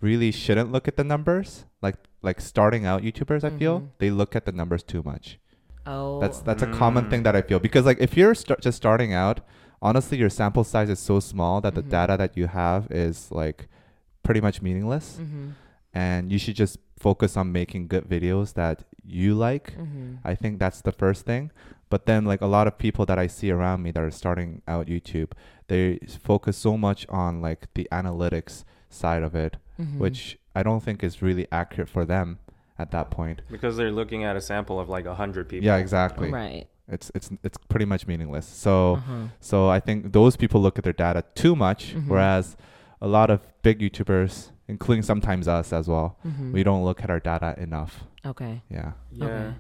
really 0.01 0.31
shouldn't 0.33 0.73
look 0.73 0.89
at 0.89 0.97
the 0.97 1.05
numbers, 1.05 1.67
like 1.83 1.97
like 2.23 2.41
starting 2.41 2.87
out 2.87 3.03
YouTubers, 3.03 3.45
I 3.45 3.51
feel 3.51 3.81
Mhm. 3.81 3.89
they 3.99 4.11
look 4.11 4.35
at 4.35 4.45
the 4.47 4.53
numbers 4.53 4.83
too 4.83 5.03
much. 5.03 5.39
oh, 5.87 6.21
That's 6.21 6.41
that's 6.41 6.63
a 6.63 6.67
common 6.67 7.05
Mm. 7.07 7.11
thing 7.11 7.23
that 7.25 7.35
I 7.37 7.43
feel 7.43 7.59
because 7.59 7.85
like 7.91 7.99
if 8.01 8.17
you're 8.17 8.35
st- 8.35 8.61
just 8.61 8.77
starting 8.77 9.13
out, 9.13 9.41
honestly, 9.83 10.17
your 10.19 10.29
sample 10.31 10.65
size 10.65 10.89
is 10.91 10.99
so 11.11 11.21
small 11.21 11.61
that 11.63 11.75
the 11.75 11.83
Mhm. 11.83 11.91
data 11.91 12.17
that 12.23 12.37
you 12.37 12.47
have 12.47 12.91
is 12.91 13.31
like 13.43 13.69
pretty 14.23 14.41
much 14.41 14.63
meaningless, 14.63 15.19
Mm-hmm. 15.21 15.49
and 15.95 16.31
you 16.33 16.39
should 16.39 16.55
just 16.57 16.79
focus 16.99 17.37
on 17.37 17.51
making 17.53 17.89
good 17.89 18.05
videos 18.09 18.55
that 18.55 18.85
you 19.05 19.35
like. 19.35 19.73
Mm-hmm. 19.77 20.17
I 20.25 20.35
think 20.35 20.59
that's 20.59 20.83
the 20.83 20.93
first 20.93 21.25
thing. 21.25 21.51
But 21.89 22.07
then 22.07 22.25
like 22.25 22.41
a 22.41 22.47
lot 22.47 22.67
of 22.69 22.79
people 22.79 23.05
that 23.07 23.19
I 23.19 23.27
see 23.27 23.51
around 23.51 23.83
me 23.83 23.91
that 23.93 24.03
are 24.03 24.11
starting 24.13 24.63
out 24.69 24.87
YouTube, 24.87 25.33
they 25.69 25.99
focus 26.23 26.57
so 26.57 26.77
much 26.77 27.07
on 27.09 27.41
like 27.43 27.67
the 27.75 27.89
analytics 27.91 28.65
side 28.89 29.23
of 29.23 29.35
it, 29.35 29.57
Mm-hmm. 29.81 29.99
which 29.99 30.39
I 30.55 30.63
don't 30.63 30.83
think 30.83 31.03
is 31.03 31.23
really 31.23 31.47
accurate 31.51 31.89
for 31.89 32.05
them 32.05 32.39
at 32.79 32.91
that 32.91 33.11
point. 33.11 33.41
because 33.51 33.77
they're 33.79 33.91
looking 33.91 34.25
at 34.25 34.37
a 34.37 34.41
sample 34.41 34.79
of 34.79 34.89
like 34.91 35.07
a 35.07 35.15
hundred 35.15 35.49
people. 35.49 35.65
Yeah, 35.65 35.77
exactly. 35.79 36.31
right. 36.31 36.67
It's 36.87 37.11
it's 37.15 37.31
it's 37.43 37.57
pretty 37.69 37.87
much 37.87 38.07
meaningless. 38.07 38.47
So 38.47 38.97
Uh-huh. 38.97 39.29
so 39.41 39.69
I 39.71 39.81
think 39.81 40.13
those 40.13 40.37
people 40.37 40.61
look 40.61 40.77
at 40.79 40.85
their 40.85 40.93
data 41.07 41.25
too 41.35 41.55
much, 41.57 41.95
Mhm. 41.95 42.09
whereas 42.09 42.57
a 43.01 43.09
lot 43.09 43.31
of 43.31 43.41
big 43.63 43.81
YouTubers, 43.81 44.51
including 44.69 45.03
sometimes 45.03 45.49
us 45.49 45.73
as 45.73 45.89
well, 45.89 46.17
Mhm. 46.27 46.53
we 46.53 46.63
don't 46.63 46.85
look 46.85 47.03
at 47.03 47.11
our 47.11 47.21
data 47.21 47.55
enough. 47.59 48.05
Okay. 48.25 48.63
Yeah. 48.71 48.93
Yeah. 49.13 49.25
Okay. 49.27 49.55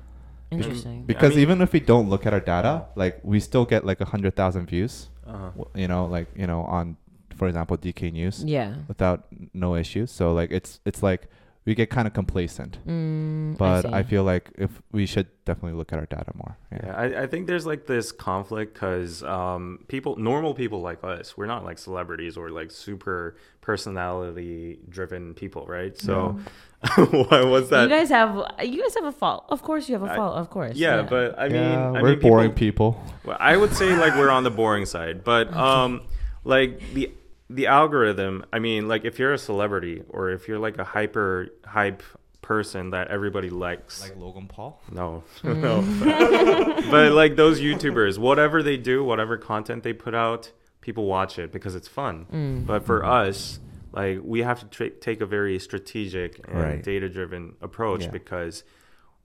Interesting. 0.50 1.04
Because 1.06 1.30
mean- 1.35 1.42
even 1.42 1.61
if 1.62 1.73
we 1.73 1.80
don't 1.80 2.09
look 2.11 2.26
at 2.26 2.32
our 2.32 2.40
data, 2.40 2.87
like 2.97 3.20
we 3.23 3.40
still 3.40 3.64
get 3.64 3.85
like 3.87 4.00
a 4.00 4.04
hundred 4.06 4.35
thousand 4.37 4.66
views. 4.66 5.09
Uh-huh. 5.26 5.50
w- 5.56 5.70
You 5.75 5.88
know, 5.88 6.06
like 6.06 6.26
you 6.37 6.47
know, 6.47 6.62
on 6.62 6.97
for 7.37 7.47
example 7.49 7.76
DK 7.76 8.11
News 8.12 8.44
yeah. 8.44 8.75
without 8.88 9.26
no 9.54 9.76
issues. 9.76 10.11
So 10.11 10.32
like 10.35 10.50
it's 10.50 10.80
it's 10.85 11.02
like 11.02 11.28
we 11.67 11.75
get 11.75 11.90
kind 11.90 12.07
of 12.09 12.14
complacent. 12.14 12.79
Mm, 12.87 13.59
But 13.59 13.85
I, 13.93 14.02
see. 14.02 14.09
feel 14.09 14.25
like 14.25 14.50
if 14.57 14.71
we 14.93 15.05
should 15.07 15.26
definitely 15.45 15.76
look 15.76 15.93
at 15.93 15.99
our 15.99 16.07
data 16.07 16.33
more. 16.35 16.57
Yeah, 16.73 16.79
Yeah. 16.85 16.97
I, 16.97 17.23
I 17.23 17.26
think 17.26 17.47
there's 17.47 17.67
like 17.67 17.87
this 17.87 18.12
conflict 18.12 18.75
because 18.75 19.23
um, 19.23 19.85
people, 19.88 20.17
normal 20.17 20.55
people 20.55 20.81
like 20.81 21.05
us, 21.05 21.37
we're 21.37 21.47
not 21.47 21.64
like 21.64 21.79
celebrities 21.79 22.37
or 22.37 22.50
like 22.50 22.71
super 22.71 23.37
personality 23.61 24.79
driven 24.88 25.35
people, 25.35 25.67
right? 25.67 25.97
So, 25.99 26.38
why 26.97 27.43
was 27.45 27.69
that? 27.71 27.83
you 27.83 27.88
guys 27.88 28.09
have 28.09 28.35
you 28.62 28.83
guys 28.83 28.95
have 28.95 29.05
a 29.05 29.12
fault. 29.12 29.45
Of 29.50 29.62
course, 29.62 29.88
you 29.88 29.95
have 29.99 30.02
a 30.02 30.14
fault. 30.14 30.37
Of 30.37 30.49
course. 30.50 30.76
yeah, 30.76 31.02
but 31.02 31.38
I 31.38 31.49
mean, 31.49 31.57
yeah, 31.62 31.88
I 31.93 32.02
we're 32.02 32.11
mean, 32.12 32.21
boring 32.21 32.52
people, 32.52 32.93
people. 32.93 33.14
Well, 33.26 33.37
I 33.38 33.57
would 33.59 33.75
say 33.75 33.95
like 33.97 34.14
we're 34.14 34.31
on 34.31 34.45
the 34.45 34.50
boring 34.50 34.87
side, 34.87 35.23
but 35.25 35.52
um, 35.69 36.02
like 36.45 36.81
the 36.95 37.12
the 37.57 37.66
algorithm. 37.66 38.45
I 38.52 38.59
mean, 38.61 38.87
like 38.88 39.04
if 39.04 39.19
you're 39.19 39.33
a 39.35 39.38
celebrity 39.38 40.02
or 40.09 40.30
if 40.30 40.47
you're 40.49 40.59
like 40.59 40.78
a 40.78 40.85
hyper 40.85 41.49
hype 41.64 42.02
person 42.42 42.90
that 42.90 43.09
everybody 43.09 43.50
likes, 43.50 44.02
Like 44.02 44.16
Logan 44.16 44.47
Paul. 44.49 44.80
no, 44.92 45.23
no. 45.45 45.83
but 46.90 47.12
like 47.12 47.37
those 47.37 47.61
YouTubers, 47.61 48.19
whatever 48.19 48.62
they 48.62 48.76
do, 48.76 49.04
whatever 49.04 49.37
content 49.37 49.83
they 49.83 49.92
put 49.92 50.14
out, 50.14 50.52
people 50.80 51.04
watch 51.07 51.38
it 51.38 51.52
because 51.52 51.75
it's 51.75 51.88
fun. 51.88 52.26
Mm. 52.33 52.66
But 52.66 52.87
for 52.87 53.04
us, 53.04 53.61
like 53.92 54.21
we 54.23 54.40
have 54.42 54.61
to 54.61 54.66
tra- 54.66 54.90
take 54.90 55.21
a 55.21 55.26
very 55.26 55.59
strategic 55.59 56.38
and 56.49 56.59
Right. 56.62 56.83
data-driven 56.83 57.54
approach 57.61 58.02
Yeah. 58.04 58.11
because 58.11 58.64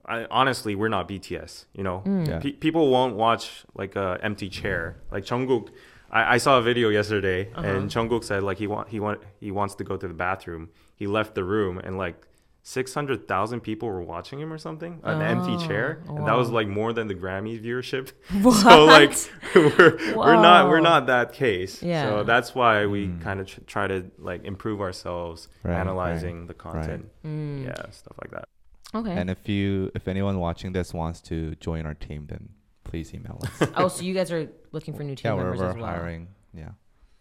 I, 0.04 0.26
honestly, 0.30 0.74
we're 0.76 0.88
not 0.88 1.08
BTS. 1.08 1.64
You 1.74 1.82
know, 1.82 2.02
Mm. 2.06 2.28
Yeah. 2.28 2.38
Pe- 2.38 2.52
people 2.52 2.90
won't 2.90 3.16
watch 3.16 3.64
like 3.74 3.96
a 3.96 4.18
empty 4.22 4.48
chair. 4.48 4.96
Like 5.10 5.24
Jungkook, 5.24 5.68
I, 6.10 6.34
I 6.34 6.38
saw 6.38 6.58
a 6.58 6.62
video 6.62 6.88
yesterday, 6.88 7.50
Uh-huh. 7.54 7.66
and 7.66 7.90
Jungkook 7.90 8.24
said 8.24 8.42
like 8.42 8.58
he 8.58 8.66
want 8.66 8.88
he 8.88 9.00
want 9.00 9.20
he 9.40 9.50
wants 9.50 9.74
to 9.76 9.84
go 9.84 9.96
to 9.96 10.06
the 10.08 10.14
bathroom. 10.14 10.70
He 10.94 11.06
left 11.06 11.34
the 11.34 11.44
room, 11.44 11.78
and 11.78 11.98
like 11.98 12.26
six 12.62 12.94
hundred 12.94 13.28
thousand 13.28 13.60
people 13.60 13.88
were 13.88 14.02
watching 14.02 14.40
him 14.40 14.52
or 14.52 14.58
something. 14.58 15.00
An 15.04 15.22
empty 15.22 15.56
chair, 15.66 16.02
Oh, 16.08 16.16
and 16.16 16.26
that 16.26 16.36
was 16.36 16.50
like 16.50 16.66
more 16.68 16.92
than 16.92 17.06
the 17.06 17.14
Grammy 17.14 17.60
viewership. 17.62 18.12
What? 18.42 18.56
So 18.62 18.84
like 18.86 19.12
we're 19.54 20.16
we're 20.16 20.40
not 20.50 20.68
we're 20.68 20.80
not 20.80 21.06
that 21.06 21.32
case. 21.32 21.82
Yeah. 21.82 22.02
So 22.08 22.24
that's 22.24 22.54
why 22.54 22.86
we 22.86 23.06
Mm. 23.08 23.20
kind 23.22 23.40
of 23.40 23.46
tr- 23.46 23.60
try 23.66 23.86
to 23.86 24.10
like 24.18 24.44
improve 24.44 24.80
ourselves, 24.80 25.48
Right, 25.62 25.72
right, 25.72 25.80
analyzing 25.80 26.46
the 26.46 26.54
content. 26.54 27.06
Mm. 27.24 27.64
Yeah, 27.66 27.90
stuff 27.90 28.16
like 28.22 28.30
that. 28.32 28.48
Okay. 28.94 29.12
And 29.12 29.28
if 29.30 29.48
you 29.48 29.90
if 29.94 30.08
anyone 30.08 30.38
watching 30.38 30.72
this 30.72 30.94
wants 30.94 31.20
to 31.22 31.54
join 31.56 31.84
our 31.86 31.94
team, 31.94 32.26
then 32.28 32.48
please 32.96 33.12
email 33.12 33.38
us. 33.42 33.68
oh, 33.76 33.88
so 33.88 34.02
you 34.02 34.14
guys 34.14 34.32
are 34.32 34.48
looking 34.72 34.94
for 34.94 35.02
new 35.04 35.14
team 35.14 35.30
yeah, 35.30 35.34
we're, 35.34 35.42
members 35.42 35.60
we're 35.60 35.68
as 35.68 35.76
well. 35.76 35.86
hiring. 35.86 36.28
Yeah. 36.54 36.70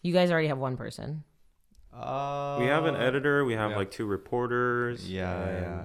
You 0.03 0.13
guys 0.13 0.31
already 0.31 0.47
have 0.47 0.57
one 0.57 0.77
person. 0.77 1.23
Uh, 1.93 2.57
we 2.59 2.67
have 2.67 2.85
an 2.85 2.95
editor. 2.95 3.43
We 3.43 3.53
have 3.53 3.71
yeah. 3.71 3.77
like 3.77 3.91
two 3.91 4.05
reporters. 4.05 5.09
Yeah, 5.09 5.45
yeah. 5.45 5.83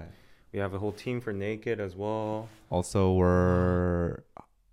We 0.53 0.59
have 0.61 0.75
a 0.75 0.79
whole 0.79 0.93
team 0.93 1.21
for 1.21 1.33
Naked 1.33 1.81
as 1.81 1.97
well. 1.97 2.49
Also, 2.71 3.13
we're 3.13 4.23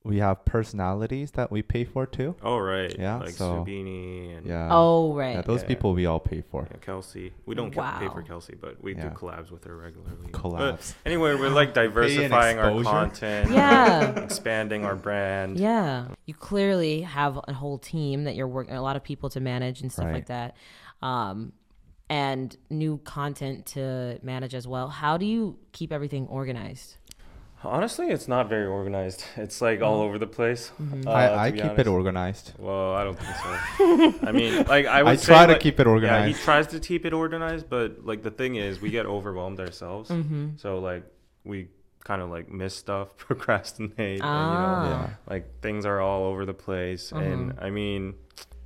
we 0.07 0.17
have 0.19 0.45
personalities 0.45 1.31
that 1.31 1.51
we 1.51 1.61
pay 1.61 1.83
for 1.83 2.05
too. 2.05 2.35
Oh 2.41 2.57
right. 2.57 2.95
Yeah, 2.97 3.17
Like 3.17 3.29
so- 3.31 3.63
Subini 3.65 4.37
and 4.37 4.45
Yeah. 4.47 4.69
oh, 4.71 5.13
right. 5.13 5.35
Yeah, 5.35 5.41
those 5.41 5.61
Yeah. 5.61 5.67
people 5.67 5.93
we 5.93 6.05
all 6.05 6.19
pay 6.19 6.41
for. 6.41 6.67
yeah, 6.71 6.77
Kelsey. 6.77 7.33
We 7.45 7.55
don't 7.55 7.71
ca- 7.71 7.99
pay 7.99 8.07
for 8.07 8.21
Kelsey, 8.21 8.55
but 8.59 8.81
we 8.81 8.95
Yeah. 8.95 9.09
do 9.09 9.15
collabs 9.15 9.51
with 9.51 9.63
her 9.65 9.75
regularly. 9.75 10.29
But 10.31 10.41
Collabs. 10.41 10.93
anyway, 11.05 11.35
we're 11.35 11.49
like 11.49 11.73
diversifying 11.73 12.57
our 12.59 12.83
content. 12.83 13.51
Yeah. 13.51 14.19
expanding 14.23 14.85
our 14.85 14.95
brand. 14.95 15.59
Yeah. 15.59 16.07
You 16.25 16.33
clearly 16.33 17.01
have 17.01 17.39
a 17.47 17.53
whole 17.53 17.77
team 17.77 18.23
that 18.23 18.35
you're 18.35 18.47
working, 18.47 18.75
a 18.75 18.81
lot 18.81 18.95
of 18.95 19.03
people 19.03 19.29
to 19.31 19.39
manage 19.39 19.81
and 19.81 19.91
stuff 19.91 20.05
Right. 20.05 20.13
like 20.15 20.27
that. 20.27 20.55
Um, 21.01 21.53
and 22.09 22.55
new 22.69 22.99
content 22.99 23.65
to 23.67 24.17
manage 24.23 24.55
as 24.55 24.65
well. 24.67 24.87
How 24.87 25.17
do 25.17 25.25
you 25.25 25.57
keep 25.73 25.91
everything 25.91 26.25
organized? 26.27 26.95
Honestly, 27.63 28.09
it's 28.09 28.27
not 28.27 28.47
very 28.49 28.67
organized. 28.67 29.25
It's 29.35 29.61
like 29.61 29.81
all 29.81 30.01
over 30.01 30.17
the 30.19 30.27
place. 30.27 30.71
Mm-hmm. 30.81 31.07
uh, 31.07 31.11
I, 31.11 31.27
to 31.27 31.35
I 31.39 31.51
keep 31.51 31.63
honest. 31.63 31.79
it 31.79 31.87
organized. 31.87 32.53
Well, 32.59 32.93
I 32.93 33.03
don't 33.03 33.17
think 33.19 33.35
so. 33.35 34.27
I 34.27 34.31
mean, 34.31 34.63
like 34.67 34.85
I 34.85 35.01
would 35.03 35.13
I 35.13 35.15
say, 35.15 35.25
try 35.25 35.45
to 35.47 35.53
like- 35.53 35.61
keep 35.61 35.79
it 35.79 35.87
organized. 35.87 36.11
Yeah, 36.11 36.17
organized. 36.19 36.37
he 36.39 36.43
tries 36.45 36.67
to 36.67 36.79
keep 36.79 37.05
it 37.05 37.13
organized, 37.13 37.69
but 37.69 38.05
like 38.05 38.21
the 38.21 38.31
thing 38.31 38.55
is, 38.55 38.79
we 38.79 38.91
get 38.91 39.05
overwhelmed 39.07 39.59
ourselves. 39.59 40.09
Mm-hmm. 40.11 40.49
So 40.57 40.77
like 40.79 41.03
we 41.43 41.69
kind 42.03 42.21
of 42.21 42.29
like 42.29 42.47
miss 42.49 42.75
stuff, 42.75 43.17
procrastinate, 43.17 43.97
and, 43.97 44.17
you 44.19 44.21
Ah. 44.23 44.83
know, 44.83 44.89
yeah. 44.91 45.09
like 45.27 45.59
things 45.61 45.85
are 45.85 45.99
all 45.99 46.25
over 46.25 46.45
the 46.45 46.53
place. 46.53 47.11
And 47.11 47.53
Mhm. 47.53 47.63
I 47.63 47.69
mean, 47.71 48.13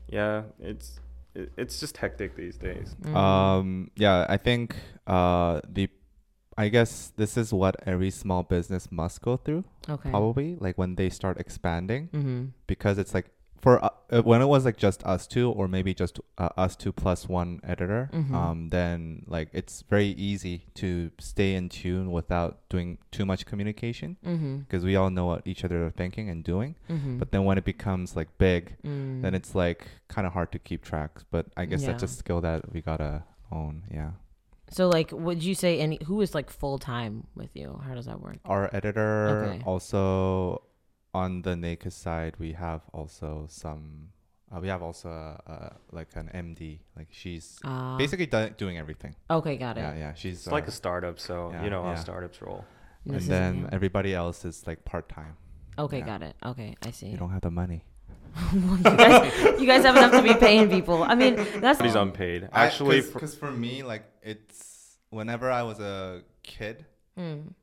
yeah, 0.10 0.44
it's 0.60 1.00
it, 1.34 1.50
it's 1.58 1.80
just 1.80 1.96
hectic 1.96 2.36
these 2.36 2.58
days. 2.58 2.94
Mm-hmm. 3.02 3.16
Um. 3.16 3.92
Yeah. 3.96 4.26
I 4.28 4.36
think. 4.36 4.76
Uh. 5.08 5.62
The. 5.70 5.88
I 6.62 6.68
guess 6.76 7.12
this 7.22 7.34
is 7.42 7.48
what 7.62 7.76
every 7.92 8.12
small 8.12 8.44
business 8.56 8.84
must 8.92 9.22
go 9.28 9.34
through. 9.46 9.64
okay. 9.96 10.10
Probably 10.16 10.50
like 10.66 10.78
when 10.82 10.96
they 10.96 11.10
start 11.20 11.36
expanding, 11.46 12.04
Mm-hmm. 12.14 12.42
because 12.74 12.98
it's 13.02 13.14
like 13.18 13.28
for 13.66 13.74
uh, 13.86 13.90
uh, 14.16 14.22
when 14.32 14.42
it 14.42 14.50
was 14.56 14.66
like 14.66 14.78
just 14.88 15.00
us 15.14 15.28
two 15.34 15.48
or 15.58 15.68
maybe 15.68 15.92
just 16.04 16.20
uh, 16.44 16.50
us 16.64 16.74
two 16.76 16.92
plus 17.02 17.30
one 17.30 17.60
editor. 17.74 18.10
Mhm. 18.12 18.34
Um. 18.42 18.58
Then 18.78 19.24
like 19.36 19.50
it's 19.60 19.76
very 19.96 20.12
easy 20.30 20.56
to 20.82 20.90
stay 21.20 21.50
in 21.60 21.70
tune 21.70 22.08
without 22.18 22.52
doing 22.74 22.98
too 23.16 23.26
much 23.32 23.42
communication 23.52 24.18
Mm-hmm. 24.26 24.54
because 24.66 24.84
we 24.90 24.96
all 25.00 25.12
know 25.18 25.28
what 25.32 25.42
each 25.52 25.62
other 25.66 25.80
are 25.86 25.92
thinking 26.02 26.26
and 26.34 26.44
doing. 26.54 26.72
Mm-hmm. 26.90 27.20
But 27.20 27.28
then 27.32 27.44
when 27.48 27.58
it 27.62 27.66
becomes 27.74 28.16
like 28.20 28.30
big, 28.40 28.64
mm. 28.84 29.22
then 29.24 29.34
it's 29.40 29.54
like 29.64 29.82
kind 30.16 30.26
of 30.28 30.34
hard 30.34 30.50
to 30.54 30.60
keep 30.68 30.82
track. 30.92 31.12
But 31.34 31.46
I 31.56 31.64
guess 31.70 31.84
that's 31.86 32.04
a 32.04 32.08
skill 32.22 32.42
that 32.42 32.60
we 32.74 32.82
gotta 32.82 33.14
own. 33.52 33.84
Yeah. 34.00 34.12
So 34.72 34.90
like, 34.90 35.12
would 35.12 35.44
you 35.44 35.54
say 35.56 35.80
any 35.80 36.00
who 36.06 36.22
is 36.22 36.34
like 36.34 36.50
full 36.50 36.78
time 36.80 37.28
with 37.36 37.50
you? 37.56 37.80
How 37.86 37.94
does 37.94 38.06
that 38.06 38.20
work? 38.22 38.38
Our 38.46 38.70
editor 38.74 39.46
Okay. 39.46 39.64
also 39.66 40.64
on 41.14 41.42
the 41.44 41.56
naked 41.56 41.94
side, 41.94 42.36
we 42.40 42.54
have 42.54 42.82
also 42.94 43.46
some. 43.50 44.10
Uh, 44.54 44.60
we 44.60 44.68
have 44.68 44.82
also 44.84 45.10
uh, 45.10 45.38
uh, 45.50 45.70
like 45.92 46.10
an 46.16 46.30
MD. 46.34 46.80
Like 46.98 47.08
she's 47.12 47.60
Uh, 47.64 47.98
basically 47.98 48.26
do- 48.28 48.50
doing 48.58 48.78
everything. 48.78 49.16
Okay, 49.30 49.56
got 49.56 49.78
it. 49.78 49.82
Yeah, 49.82 49.96
yeah. 49.96 50.14
She's 50.14 50.44
It's 50.48 50.52
like 50.52 50.66
uh, 50.66 50.74
a 50.76 50.76
startup, 50.76 51.20
so 51.20 51.52
yeah, 51.54 51.64
you 51.64 51.70
know 51.70 51.84
how 51.84 51.92
yeah. 51.92 52.04
startups 52.04 52.42
roll. 52.42 52.66
and 53.06 53.16
This 53.16 53.28
then 53.28 53.62
yeah. 53.64 53.70
everybody 53.72 54.14
else 54.14 54.44
is 54.46 54.68
like 54.68 54.84
part 54.84 55.08
time. 55.10 55.36
okay, 55.78 56.00
yeah. 56.00 56.06
got 56.06 56.22
it. 56.22 56.36
Okay, 56.46 56.76
I 56.86 56.92
see. 56.92 57.08
You 57.08 57.18
don't 57.18 57.32
have 57.32 57.42
the 57.42 57.52
money. 57.52 57.84
you, 58.54 58.78
guys, 58.80 59.34
you 59.60 59.68
guys 59.68 59.84
have 59.84 59.96
enough 59.98 60.12
to 60.12 60.22
be 60.24 60.34
paying 60.34 60.70
people. 60.70 61.04
I 61.04 61.16
mean, 61.16 61.36
that's 61.60 61.80
But 61.80 61.86
he's 61.86 61.96
unpaid. 61.96 62.48
Actually, 62.54 63.02
for, 63.02 63.14
because 63.20 63.36
for 63.36 63.52
me, 63.52 63.84
like 63.84 64.04
it's 64.22 64.98
whenever 65.10 65.50
I 65.52 65.64
was 65.64 65.80
a 65.80 66.22
kid, 66.44 66.86
Mm. 67.18 67.54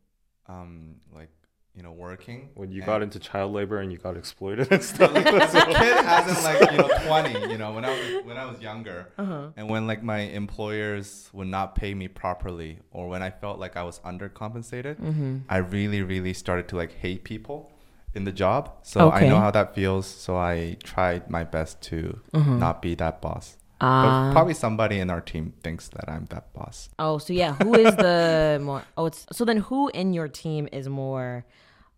um, 0.46 0.96
like 1.14 1.30
you 1.74 1.82
know, 1.84 1.92
working. 1.92 2.48
When 2.54 2.72
you 2.72 2.82
got 2.82 3.02
into 3.02 3.20
child 3.20 3.52
labor 3.52 3.78
and 3.78 3.92
you 3.92 3.98
got 3.98 4.16
exploited 4.16 4.66
and 4.72 4.82
stuff. 4.82 5.14
as 5.16 5.54
a 5.54 5.64
kid, 5.66 5.96
as 5.96 6.36
in 6.36 6.42
like 6.44 6.70
you 6.72 6.78
know, 6.78 6.88
twenty. 7.06 7.50
You 7.52 7.56
know, 7.56 7.72
when 7.72 7.84
I 7.84 7.90
was 7.90 8.24
when 8.24 8.36
I 8.36 8.44
was 8.46 8.60
younger, 8.60 9.06
Uh-huh. 9.16 9.48
and 9.56 9.68
when 9.70 9.86
like 9.86 10.02
my 10.02 10.20
employers 10.20 11.30
would 11.32 11.46
not 11.48 11.74
pay 11.76 11.94
me 11.94 12.08
properly, 12.08 12.80
or 12.90 13.08
when 13.08 13.22
I 13.22 13.30
felt 13.30 13.58
like 13.60 13.76
I 13.76 13.84
was 13.84 14.00
undercompensated, 14.00 14.96
Mm-hmm. 14.96 15.36
I 15.48 15.58
really, 15.58 16.02
really 16.02 16.34
started 16.34 16.66
to 16.68 16.76
like 16.76 16.92
hate 16.94 17.22
people 17.24 17.70
in 18.14 18.24
the 18.24 18.32
job. 18.32 18.72
So 18.82 19.10
I 19.12 19.28
know 19.28 19.38
how 19.38 19.52
that 19.52 19.74
feels. 19.74 20.06
So 20.06 20.36
I 20.36 20.78
tried 20.82 21.30
my 21.30 21.44
best 21.44 21.80
to 21.82 22.18
Mhm. 22.34 22.58
not 22.58 22.82
be 22.82 22.94
that 22.96 23.20
boss. 23.20 23.56
Ah. 23.80 24.30
Probably 24.32 24.54
somebody 24.54 24.99
in 24.99 25.08
our 25.11 25.20
team 25.20 25.52
thinks 25.62 25.88
that 25.90 26.08
I'm 26.08 26.26
that 26.26 26.52
boss. 26.52 26.88
Oh, 26.99 27.18
so 27.18 27.32
yeah, 27.32 27.54
who 27.54 27.75
is 27.75 27.94
the 27.97 28.58
more? 28.62 28.82
Oh, 28.97 29.06
it's 29.06 29.25
so 29.32 29.44
then 29.44 29.58
who 29.58 29.88
in 29.88 30.12
your 30.12 30.26
team 30.28 30.68
is 30.73 30.88
more, 30.88 31.44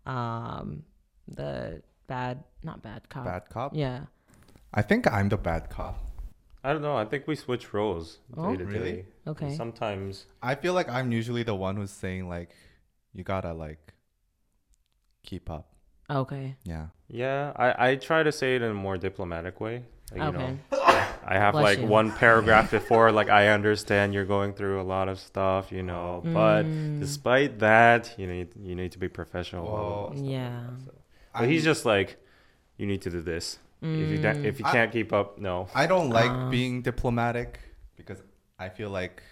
um, 0.05 0.83
the 1.27 1.81
bad, 2.07 2.43
not 2.63 2.81
bad 2.83 3.09
cop. 3.09 3.25
Bad 3.25 3.49
cop. 3.49 3.75
Yeah. 3.75 4.01
I 4.73 4.81
think 4.83 5.11
I'm 5.11 5.29
the 5.29 5.37
bad 5.37 5.69
cop. 5.69 5.99
I 6.63 6.71
don't 6.73 6.83
know. 6.83 6.95
I 6.95 7.05
think 7.05 7.27
we 7.27 7.35
switch 7.35 7.73
roles 7.73 8.19
Oh. 8.37 8.51
day 8.51 8.57
to 8.57 8.65
Really? 8.65 8.91
day. 8.91 9.05
Okay. 9.25 9.55
Sometimes 9.55 10.27
I 10.43 10.53
feel 10.55 10.73
like 10.73 10.87
I'm 10.87 11.11
usually 11.11 11.41
the 11.43 11.55
one 11.55 11.75
who's 11.77 11.89
saying 11.91 12.29
like, 12.29 12.51
you 13.13 13.23
gotta 13.23 13.53
like 13.53 13.93
keep 15.23 15.49
up. 15.49 15.73
Okay. 16.09 16.55
Yeah. 16.63 16.87
Yeah, 17.07 17.53
I, 17.55 17.89
I 17.91 17.95
try 17.95 18.21
to 18.23 18.31
say 18.31 18.55
it 18.55 18.61
in 18.61 18.71
a 18.71 18.73
more 18.73 18.97
diplomatic 18.97 19.59
way. 19.59 19.83
Like, 20.11 20.21
you 20.21 20.27
Okay. 20.27 20.37
know, 20.71 20.80
I 21.25 21.35
have 21.35 21.53
Bless 21.53 21.63
like 21.63 21.79
you. 21.79 21.85
one 21.87 22.11
paragraph 22.11 22.71
before, 22.79 23.11
like 23.11 23.29
I 23.29 23.49
understand 23.49 24.13
you're 24.13 24.25
going 24.25 24.53
through 24.53 24.81
a 24.81 24.83
lot 24.95 25.07
of 25.09 25.19
stuff, 25.19 25.71
you 25.71 25.83
know, 25.83 26.21
but 26.23 26.63
Mm. 26.63 26.99
despite 26.99 27.59
that, 27.59 28.13
you 28.17 28.27
need 28.27 28.49
you 28.55 28.75
need 28.75 28.91
to 28.93 28.99
be 28.99 29.07
professional. 29.07 29.63
blah, 29.65 29.71
blah, 29.71 29.81
blah, 29.81 29.97
Well, 29.99 30.07
stuff 30.13 30.21
like 30.21 30.31
Yeah. 30.31 30.49
that, 30.49 30.85
so. 30.85 30.91
But 31.39 31.49
he's 31.49 31.63
just 31.63 31.85
like, 31.85 32.17
you 32.77 32.85
need 32.87 33.01
to 33.03 33.09
do 33.09 33.21
this. 33.21 33.59
If 33.81 34.09
you 34.09 34.17
don't- 34.21 34.45
if 34.45 34.59
you 34.59 34.65
I- 34.65 34.71
can't 34.71 34.91
keep 34.91 35.11
up, 35.13 35.37
no. 35.39 35.67
I 35.73 35.85
don't 35.87 36.09
like 36.09 36.29
Ah. 36.31 36.49
being 36.49 36.81
diplomatic 36.81 37.59
because 37.95 38.21
I 38.59 38.69
feel 38.69 38.89
like 38.89 39.23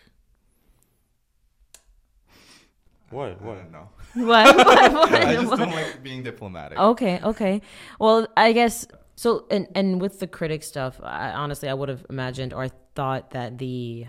What 3.12 3.30
I 3.30 3.34
what? 3.46 3.56
don't 3.58 3.72
know. 3.72 3.90
What? 4.14 4.56
what, 4.56 4.94
what, 4.94 5.14
I 5.14 5.34
just 5.36 5.48
what? 5.50 5.60
don't 5.60 5.72
like 5.72 6.04
being 6.04 6.22
diplomatic. 6.24 6.78
Okay, 6.78 7.20
okay. 7.24 7.62
Well, 8.00 8.28
I 8.38 8.54
guess 8.54 8.88
so. 9.22 9.46
And 9.56 9.64
and 9.80 9.88
with 10.04 10.16
the 10.24 10.28
critic 10.38 10.62
stuff, 10.64 10.94
I, 11.04 11.32
honestly, 11.44 11.68
I 11.70 11.74
would 11.80 11.90
have 11.90 12.04
imagined 12.10 12.52
or 12.54 12.62
I 12.64 12.72
thought 12.96 13.24
that 13.32 13.58
the 13.58 14.08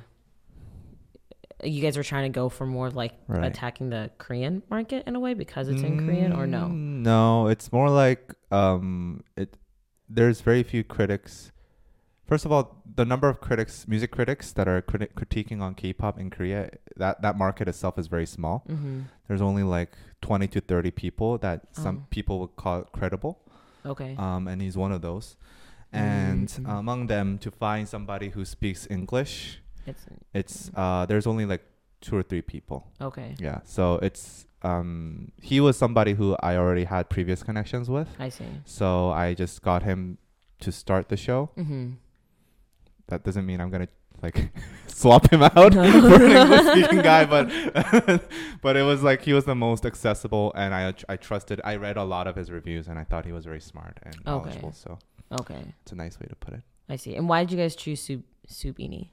you 1.63 1.83
guys 1.83 1.97
were 1.97 2.03
trying 2.13 2.33
to 2.33 2.35
go 2.41 2.49
for 2.49 2.67
more 2.67 2.91
like 2.91 3.13
Right. 3.29 3.45
attacking 3.45 3.91
the 3.91 4.11
Korean 4.19 4.63
market 4.71 5.05
in 5.07 5.15
a 5.15 5.21
way 5.21 5.35
because 5.35 5.69
it's 5.69 5.83
in 5.83 5.99
Korean, 6.07 6.33
or 6.33 6.47
no? 6.47 6.63
Mm, 6.73 7.03
No, 7.03 7.49
it's 7.49 7.71
more 7.73 7.91
like 7.91 8.35
um, 8.51 9.23
it. 9.37 9.57
There's 10.09 10.41
very 10.41 10.63
few 10.63 10.83
critics. 10.83 11.53
First 12.27 12.45
of 12.47 12.51
all, 12.53 12.83
the 13.01 13.05
number 13.05 13.29
of 13.29 13.41
critics, 13.41 13.87
music 13.87 14.11
critics 14.11 14.53
that 14.53 14.67
are 14.69 14.81
criti- 14.81 15.13
critiquing 15.15 15.61
on 15.61 15.75
K-pop 15.75 16.19
in 16.19 16.31
Korea, 16.31 16.71
that 16.97 17.21
that 17.23 17.37
market 17.37 17.69
itself 17.69 17.99
is 17.99 18.07
very 18.07 18.27
small. 18.27 18.65
Mm-hmm. 18.69 19.01
There's 19.29 19.43
only 19.43 19.63
like 19.63 19.93
20 20.23 20.47
to 20.49 20.61
30 20.61 20.91
people 20.93 21.39
that 21.39 21.59
some 21.73 21.97
Oh. 22.05 22.07
people 22.11 22.41
would 22.41 22.57
call 22.57 22.85
credible. 22.99 23.35
Okay. 23.85 24.15
um, 24.19 24.47
and 24.49 24.61
he's 24.63 24.77
one 24.77 24.93
of 24.93 25.01
those. 25.03 25.37
And 25.93 26.49
Mhm. 26.49 26.79
among 26.79 27.07
them, 27.09 27.39
to 27.39 27.51
find 27.51 27.89
somebody 27.89 28.29
who 28.31 28.45
speaks 28.45 28.87
English, 28.91 29.61
it's 29.87 30.07
it's 30.33 30.71
uh, 30.77 31.05
there's 31.07 31.27
only 31.27 31.47
like 31.47 31.65
two 32.01 32.17
or 32.17 32.23
three 32.23 32.43
people. 32.43 32.87
okay. 33.01 33.35
Yeah, 33.39 33.61
so 33.65 33.97
it's 34.03 34.47
um, 34.63 35.33
he 35.41 35.59
was 35.61 35.77
somebody 35.79 36.13
who 36.15 36.37
I 36.43 36.57
already 36.57 36.85
had 36.85 37.09
previous 37.09 37.43
connections 37.43 37.89
with, 37.89 38.09
I 38.19 38.29
see. 38.29 38.45
so 38.67 39.11
I 39.11 39.35
just 39.35 39.63
got 39.63 39.83
him 39.83 40.19
to 40.61 40.71
start 40.71 41.09
the 41.09 41.17
show. 41.17 41.51
Mm-hmm. 41.57 41.93
That 43.09 43.25
doesn't 43.25 43.45
mean 43.47 43.61
I'm 43.61 43.71
gonna 43.71 43.89
like 44.23 44.51
swap 44.87 45.31
him 45.33 45.43
out 45.43 45.53
for 45.75 45.81
an 45.81 46.33
English 46.33 46.67
speaking 46.73 47.03
guy, 47.13 47.25
but 47.25 47.49
but 48.63 48.77
it 48.77 48.83
was 48.83 49.03
like 49.03 49.23
he 49.23 49.33
was 49.33 49.45
the 49.45 49.55
most 49.55 49.85
accessible, 49.87 50.53
and 50.55 50.75
I 50.75 50.93
I 51.09 51.17
trusted. 51.17 51.61
I 51.65 51.77
read 51.77 51.97
a 51.97 52.05
lot 52.05 52.27
of 52.27 52.37
his 52.37 52.51
reviews, 52.51 52.89
and 52.89 52.99
I 52.99 53.05
thought 53.05 53.25
he 53.27 53.33
was 53.33 53.45
very 53.45 53.61
smart 53.61 53.99
and 54.03 54.15
Okay. 54.15 54.23
knowledgeable. 54.27 54.73
So 54.73 54.99
Okay, 55.41 55.63
it's 55.83 55.93
a 55.93 55.97
nice 55.97 56.19
way 56.21 56.27
to 56.29 56.37
put 56.37 56.55
it. 56.55 56.63
I 56.89 56.97
see. 56.97 57.15
And 57.17 57.29
why 57.29 57.45
did 57.45 57.53
you 57.53 57.59
guys 57.59 57.77
choose 57.77 58.01
Sub 58.01 58.23
Subini? 58.49 59.11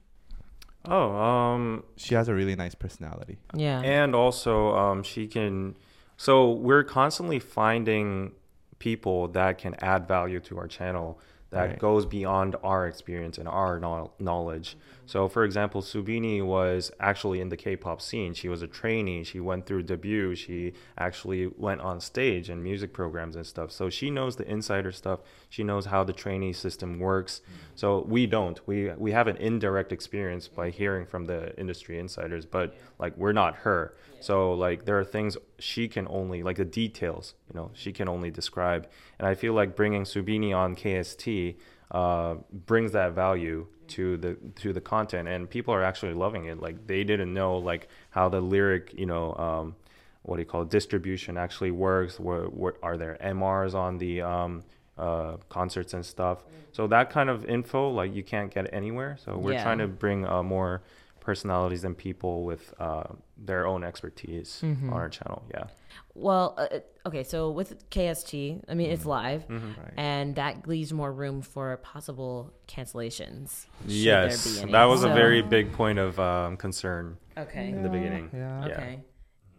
Oh, 0.85 1.11
um, 1.15 1.83
She 1.97 2.15
has 2.15 2.29
a 2.29 2.33
really 2.33 2.55
nice 2.55 2.73
personality. 2.75 3.37
Yeah. 3.53 3.81
and 3.81 4.15
also 4.15 4.73
um, 4.75 5.03
she 5.03 5.27
can. 5.27 5.75
So 6.17 6.51
we're 6.51 6.83
constantly 6.83 7.39
finding 7.39 8.31
people 8.79 9.27
that 9.29 9.57
can 9.57 9.75
add 9.79 10.07
value 10.07 10.39
to 10.41 10.57
our 10.57 10.67
channel 10.67 11.19
that 11.49 11.69
Right. 11.69 11.79
goes 11.79 12.05
beyond 12.05 12.55
our 12.63 12.87
experience 12.87 13.37
and 13.37 13.47
our 13.47 13.79
knowl- 13.79 14.13
knowledge. 14.19 14.77
So, 15.07 15.29
for 15.29 15.45
example, 15.45 15.81
Subini 15.81 16.45
was 16.45 16.91
actually 16.99 17.39
in 17.39 17.47
the 17.47 17.55
K-pop 17.55 18.01
scene. 18.01 18.33
She 18.33 18.49
was 18.49 18.61
a 18.61 18.67
trainee. 18.67 19.23
She 19.23 19.39
went 19.39 19.65
through 19.65 19.83
debut. 19.83 20.35
She 20.35 20.73
actually 20.97 21.47
went 21.47 21.79
on 21.79 22.01
stage 22.01 22.49
and 22.49 22.61
music 22.61 22.91
programs 22.91 23.37
and 23.37 23.47
stuff. 23.47 23.71
So 23.71 23.89
she 23.89 24.11
knows 24.11 24.35
the 24.35 24.45
insider 24.49 24.91
stuff. 24.91 25.21
She 25.49 25.63
knows 25.63 25.85
how 25.85 26.03
the 26.03 26.11
trainee 26.11 26.51
system 26.51 26.99
works. 26.99 27.39
So 27.75 28.03
we 28.07 28.27
don't. 28.27 28.59
We 28.67 28.91
we 28.97 29.13
have 29.13 29.27
an 29.27 29.37
indirect 29.37 29.93
experience 29.93 30.49
by 30.49 30.71
hearing 30.71 31.05
from 31.05 31.23
the 31.25 31.57
industry 31.57 31.99
insiders, 31.99 32.45
but 32.45 32.75
like 32.99 33.15
we're 33.15 33.31
not 33.31 33.55
her. 33.55 33.95
So 34.19 34.53
like 34.53 34.83
there 34.83 34.99
are 34.99 35.05
things 35.05 35.37
she 35.57 35.87
can 35.87 36.05
only 36.09 36.43
like 36.43 36.57
the 36.57 36.65
details, 36.65 37.33
you 37.47 37.57
know, 37.57 37.71
she 37.73 37.93
can 37.93 38.09
only 38.09 38.29
describe. 38.29 38.89
And 39.19 39.27
I 39.27 39.35
feel 39.35 39.53
like 39.53 39.73
bringing 39.73 40.03
Subini 40.03 40.53
on 40.53 40.75
KST 40.75 41.55
uh, 41.91 42.35
brings 42.51 42.91
that 42.91 43.13
value 43.13 43.67
to 43.89 44.17
the 44.17 44.35
to 44.57 44.73
the 44.73 44.81
content, 44.81 45.27
and 45.27 45.49
people 45.49 45.73
are 45.73 45.83
actually 45.83 46.13
loving 46.13 46.45
it. 46.45 46.59
Like 46.61 46.87
they 46.87 47.03
didn't 47.03 47.33
know 47.33 47.57
like 47.57 47.87
how 48.11 48.29
the 48.29 48.41
lyric, 48.41 48.93
you 48.97 49.05
know. 49.05 49.33
Um, 49.35 49.75
what 50.23 50.35
do 50.35 50.41
you 50.41 50.45
call 50.45 50.63
it, 50.63 50.69
distribution 50.69 51.37
actually 51.37 51.71
works? 51.71 52.19
what, 52.19 52.53
where 52.53 52.73
are 52.83 52.97
there 52.97 53.17
MRs 53.23 53.73
on 53.73 53.97
the 53.97 54.21
um, 54.21 54.61
uh, 54.97 55.37
concerts 55.47 55.93
and 55.93 56.05
stuff? 56.05 56.43
So 56.73 56.85
that 56.87 57.09
kind 57.11 57.29
of 57.29 57.45
info, 57.45 57.89
like 57.91 58.13
you 58.13 58.23
can't 58.23 58.53
get 58.53 58.67
anywhere. 58.73 59.15
So 59.23 59.37
we're 59.37 59.53
Yeah. 59.53 59.63
trying 59.63 59.77
to 59.77 59.87
bring 59.87 60.27
uh, 60.27 60.43
more 60.43 60.81
personalities 61.21 61.85
and 61.85 61.97
people 61.97 62.43
with 62.43 62.73
uh, 62.77 63.03
their 63.37 63.65
own 63.65 63.85
expertise 63.85 64.61
Mhm. 64.65 64.91
on 64.91 64.97
our 64.99 65.07
channel. 65.09 65.43
Yeah. 65.49 65.67
Well, 66.15 66.55
uh, 66.57 66.79
okay. 67.07 67.23
So 67.23 67.51
with 67.51 67.89
KST, 67.89 68.63
I 68.67 68.73
mean, 68.73 68.89
it's 68.91 69.01
Mm-hmm. 69.01 69.09
live. 69.09 69.45
Right. 69.49 69.93
and 69.97 70.35
that 70.35 70.67
leaves 70.67 70.91
more 70.93 71.11
room 71.11 71.41
for 71.41 71.77
possible 71.77 72.53
cancellations. 72.67 73.65
Yes, 73.85 74.61
that 74.71 74.85
was 74.85 75.03
a 75.03 75.09
very 75.09 75.41
big 75.41 75.71
point 75.73 75.99
of 75.99 76.19
um, 76.19 76.57
concern 76.57 77.17
okay. 77.37 77.69
in 77.69 77.83
the 77.83 77.89
beginning. 77.89 78.29
Yeah. 78.33 78.65
Yeah. 78.67 78.73
Okay. 78.73 78.99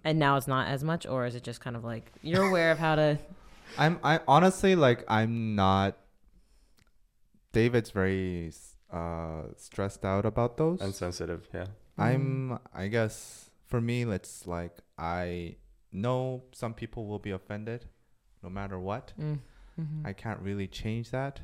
And 0.04 0.18
now 0.18 0.36
it's 0.36 0.46
not 0.48 0.68
as 0.68 0.82
much, 0.84 1.06
or 1.06 1.26
is 1.26 1.34
it 1.34 1.42
just 1.42 1.60
kind 1.60 1.76
of 1.76 1.84
like 1.84 2.10
you're 2.22 2.46
aware 2.48 2.70
of 2.70 2.78
how 2.78 2.94
to? 2.96 3.18
I'm 3.78 3.98
I 4.02 4.20
honestly 4.26 4.74
like 4.76 5.04
I'm 5.08 5.54
not 5.54 5.98
David's 7.52 7.90
very 7.90 8.52
uh 8.92 9.42
stressed 9.56 10.04
out 10.04 10.24
about 10.24 10.56
those. 10.56 10.80
and 10.80 10.94
sensitive. 10.94 11.48
Yeah. 11.52 11.66
I'm 11.98 12.58
I 12.72 12.86
guess 12.88 13.50
for 13.66 13.80
me 13.80 14.04
it's 14.04 14.46
like 14.46 14.76
I 14.96 15.56
know 15.92 16.42
some 16.52 16.74
people 16.74 17.06
will 17.06 17.18
be 17.18 17.30
offended 17.30 17.86
no 18.42 18.48
matter 18.50 18.78
what. 18.78 19.12
Mm, 19.18 19.38
mhm. 19.80 20.06
I 20.06 20.12
can't 20.12 20.40
really 20.40 20.66
change 20.66 21.10
that. 21.10 21.40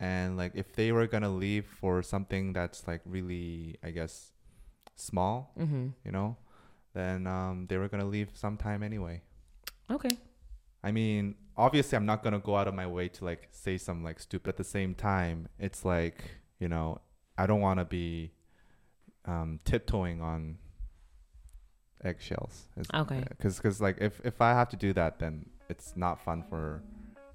And 0.00 0.36
like 0.36 0.52
if 0.54 0.72
they 0.72 0.90
were 0.92 1.06
gonna 1.06 1.30
leave 1.30 1.66
for 1.66 2.02
something 2.02 2.52
that's 2.52 2.86
like 2.88 3.00
really 3.04 3.78
I 3.82 3.90
guess 3.90 4.32
small, 4.96 5.52
Mhm. 5.58 5.92
you 6.04 6.12
know, 6.12 6.36
then 6.94 7.26
um 7.26 7.66
they 7.68 7.76
were 7.78 7.88
gonna 7.88 8.04
leave 8.06 8.30
sometime 8.34 8.82
anyway. 8.82 9.22
Okay. 9.90 10.16
I 10.82 10.92
mean, 10.92 11.36
obviously, 11.56 11.96
I'm 11.96 12.06
not 12.06 12.22
gonna 12.22 12.38
go 12.40 12.56
out 12.56 12.68
of 12.68 12.74
my 12.74 12.86
way 12.86 13.08
to 13.08 13.24
like 13.24 13.48
say 13.52 13.78
some 13.78 14.02
like 14.04 14.18
stupid. 14.20 14.50
At 14.50 14.56
the 14.56 14.64
same 14.64 14.94
time, 14.94 15.48
it's 15.58 15.84
like 15.84 16.24
you 16.58 16.68
know, 16.68 17.00
I 17.38 17.46
don't 17.46 17.60
want 17.60 17.78
to 17.80 17.84
be 17.84 18.32
um, 19.26 19.58
tiptoeing 19.64 20.20
on 20.20 20.58
eggshells. 22.04 22.66
Okay. 22.92 23.22
Because 23.28 23.56
because 23.56 23.80
like 23.80 23.98
if 24.00 24.20
if 24.24 24.40
I 24.40 24.50
have 24.50 24.68
to 24.70 24.76
do 24.76 24.92
that, 24.94 25.18
then 25.18 25.46
it's 25.68 25.94
not 25.96 26.20
fun 26.24 26.42
for 26.48 26.82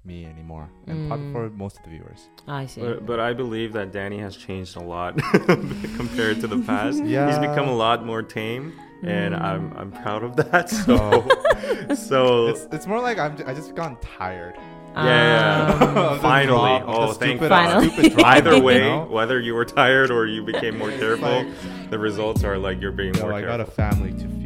me 0.04 0.24
anymore, 0.24 0.70
and 0.86 1.08
probably 1.08 1.26
Mm. 1.26 1.32
for 1.32 1.50
most 1.50 1.76
of 1.78 1.82
the 1.84 1.90
viewers. 1.90 2.28
I 2.48 2.64
see. 2.66 2.80
But, 2.80 3.04
but 3.04 3.20
I 3.20 3.34
believe 3.34 3.74
that 3.74 3.92
Danny 3.92 4.18
has 4.18 4.34
changed 4.34 4.76
a 4.76 4.80
lot 4.82 5.18
compared 5.96 6.40
to 6.40 6.46
the 6.46 6.58
past. 6.60 7.04
Yeah. 7.04 7.26
He's 7.28 7.38
become 7.38 7.68
a 7.68 7.74
lot 7.76 8.04
more 8.06 8.22
tame, 8.22 8.72
and 9.02 9.34
Mm. 9.34 9.42
I'm 9.42 9.64
I'm 9.76 9.92
proud 9.92 10.22
of 10.22 10.36
that. 10.36 10.70
So 10.86 11.94
so 11.94 12.46
It's 12.48 12.66
it's 12.72 12.86
more 12.86 13.00
like 13.00 13.18
I'm 13.18 13.36
j- 13.36 13.44
I 13.44 13.52
just 13.54 13.74
gotten 13.74 13.96
tired. 14.18 14.54
yeah, 14.94 15.04
yeah. 15.04 16.12
Of 16.14 16.20
finally. 16.20 16.78
drop, 16.80 16.84
Oh, 16.88 17.12
thank 17.12 17.40
God. 17.40 17.48
Finally. 17.48 17.90
stupid 17.90 18.12
drama, 18.14 18.28
Either 18.36 18.56
you 18.56 18.62
way, 18.62 18.80
know? 18.80 19.04
whether 19.04 19.38
you 19.38 19.54
were 19.54 19.64
tired 19.64 20.10
or 20.10 20.26
you 20.26 20.42
became 20.42 20.78
more 20.78 20.90
careful, 20.90 21.44
like- 21.44 21.90
the 21.90 21.98
results 21.98 22.42
are 22.42 22.56
like 22.58 22.80
you're 22.80 22.90
being 23.02 23.12
No, 23.12 23.22
more 23.22 23.32
I 23.34 23.42
got 23.42 23.60
a 23.60 23.66
family 23.66 24.12
to 24.12 24.26
feed. 24.28 24.39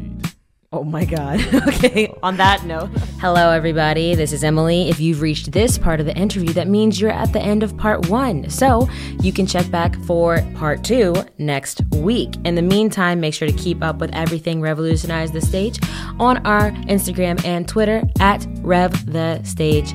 Oh 0.75 0.83
my 0.83 1.05
God. 1.05 1.41
okay, 1.69 2.13
on 2.21 2.37
that 2.39 2.65
note. 2.65 2.91
Hello, 3.21 3.51
everybody. 3.51 4.17
This 4.17 4.33
is 4.33 4.43
Emily. 4.43 4.89
If 4.89 4.99
you've 4.99 5.21
reached 5.21 5.53
this 5.53 5.79
part 5.79 6.01
of 6.01 6.07
the 6.07 6.17
interview, 6.17 6.53
that 6.55 6.67
means 6.67 7.01
you're 7.01 7.13
at 7.13 7.33
the 7.33 7.41
end 7.41 7.63
of 7.63 7.77
part 7.77 8.09
one. 8.09 8.51
So 8.51 8.89
you 9.23 9.33
can 9.33 9.47
check 9.47 9.71
back 9.71 9.97
for 10.01 10.43
part 10.57 10.83
two 10.83 11.15
next 11.39 11.81
week. 11.93 12.35
In 12.45 12.57
the 12.57 12.63
meantime, 12.63 13.21
make 13.21 13.35
sure 13.35 13.47
to 13.47 13.57
keep 13.57 13.85
up 13.85 13.99
with 13.99 14.13
everything 14.15 14.61
Revolutionize 14.61 15.31
the 15.31 15.41
Stage 15.41 15.79
on 16.19 16.45
our 16.45 16.73
Instagram 16.89 17.43
and 17.45 17.69
Twitter 17.69 18.03
at 18.19 18.45
Rev 18.59 19.13
the 19.13 19.41
Stage 19.45 19.95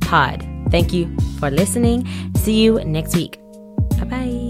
Pod. 0.00 0.44
Thank 0.72 0.92
you 0.92 1.16
for 1.38 1.52
listening. 1.52 2.04
See 2.34 2.64
you 2.64 2.84
next 2.84 3.14
week. 3.14 3.38
Bye 3.96 4.04
bye. 4.06 4.45